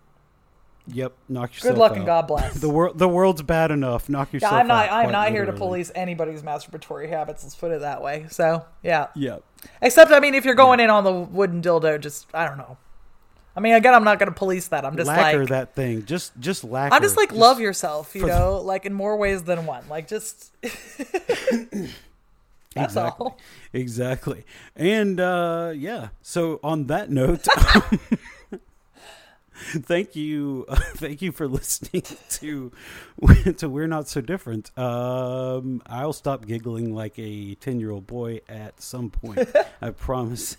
[0.89, 1.15] Yep.
[1.29, 1.75] Knock yourself.
[1.75, 2.07] Good luck and.
[2.07, 2.55] God bless.
[2.61, 2.99] the world.
[2.99, 4.09] The world's bad enough.
[4.09, 4.53] Knock yourself.
[4.53, 4.59] Yeah.
[4.59, 4.89] I'm not.
[4.89, 7.43] out, I'm not here to police anybody's masturbatory habits.
[7.43, 8.27] Let's put it that way.
[8.31, 9.09] So yeah.
[9.17, 9.43] Yep.
[9.83, 12.77] Except, I mean, if you're going in on the wooden dildo, just I don't know.
[13.57, 14.85] I mean, again, I'm not going to police that.
[14.85, 16.05] I'm just lacquer like, that thing.
[16.05, 16.95] Just just lacquer.
[16.95, 19.65] I'm just like Just love yourself, you for the- know, like in more ways than
[19.65, 19.83] one.
[19.89, 20.53] Like just
[22.77, 23.25] That's exactly.
[23.27, 23.39] all.
[23.73, 24.45] Exactly.
[24.77, 26.09] And uh yeah.
[26.23, 27.47] So on that note,
[29.55, 30.67] thank you
[30.97, 32.73] thank you for listening to
[33.57, 34.77] to We're Not So Different.
[34.79, 39.49] Um I'll stop giggling like a 10-year-old boy at some point.
[39.81, 40.57] I promise.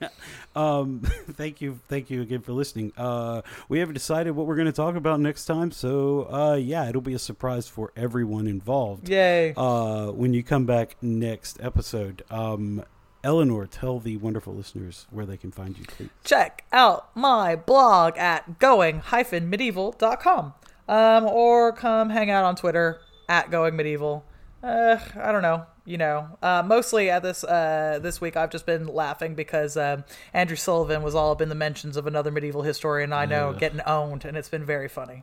[0.56, 1.00] um
[1.32, 2.92] thank you thank you again for listening.
[2.96, 6.88] Uh we haven't decided what we're going to talk about next time so uh yeah
[6.88, 9.08] it'll be a surprise for everyone involved.
[9.08, 9.54] Yay.
[9.56, 12.84] uh when you come back next episode um
[13.24, 16.10] eleanor tell the wonderful listeners where they can find you please.
[16.24, 20.54] Check out my blog at going-medieval.com
[20.88, 24.24] um, or come hang out on twitter at going medieval
[24.62, 28.66] uh, i don't know you know uh, mostly at this uh, this week i've just
[28.66, 30.04] been laughing because um,
[30.34, 33.80] andrew sullivan was all up in the mentions of another medieval historian i know getting
[33.82, 35.22] owned and it's been very funny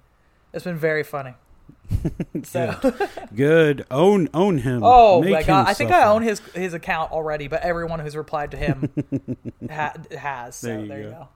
[0.54, 1.34] it's been very funny
[2.44, 3.10] so good.
[3.36, 5.68] good own own him Oh Make my god!
[5.68, 6.04] I think suffer.
[6.06, 8.92] I own his his account already, but everyone who's replied to him
[9.72, 10.58] ha- has.
[10.58, 11.18] So There there you you, go.
[11.18, 11.28] go.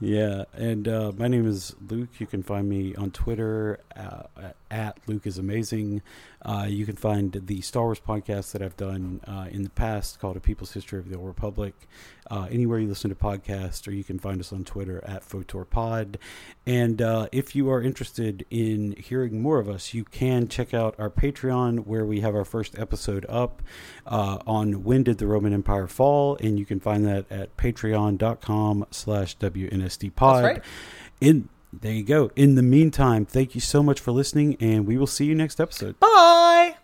[0.00, 2.08] Yeah, and uh, my name is Luke.
[2.20, 6.02] You can find me on Twitter uh, at, at Luke is Amazing.
[6.44, 10.18] Uh, you can find the Star Wars podcast that I've done uh, in the past
[10.18, 11.74] called A People's History of the Old Republic.
[12.30, 16.16] Uh, anywhere you listen to podcasts, or you can find us on Twitter at PhotorPod.
[16.66, 20.94] And uh, if you are interested in hearing more of us, you can check out
[20.98, 23.62] our Patreon where we have our first episode up
[24.06, 26.36] uh, on When Did the Roman Empire Fall?
[26.40, 30.44] And you can find that at patreon.com slash WNSD pod.
[30.44, 30.64] That's right.
[31.20, 32.30] In there you go.
[32.36, 35.60] In the meantime, thank you so much for listening, and we will see you next
[35.60, 35.98] episode.
[36.00, 36.76] Bye.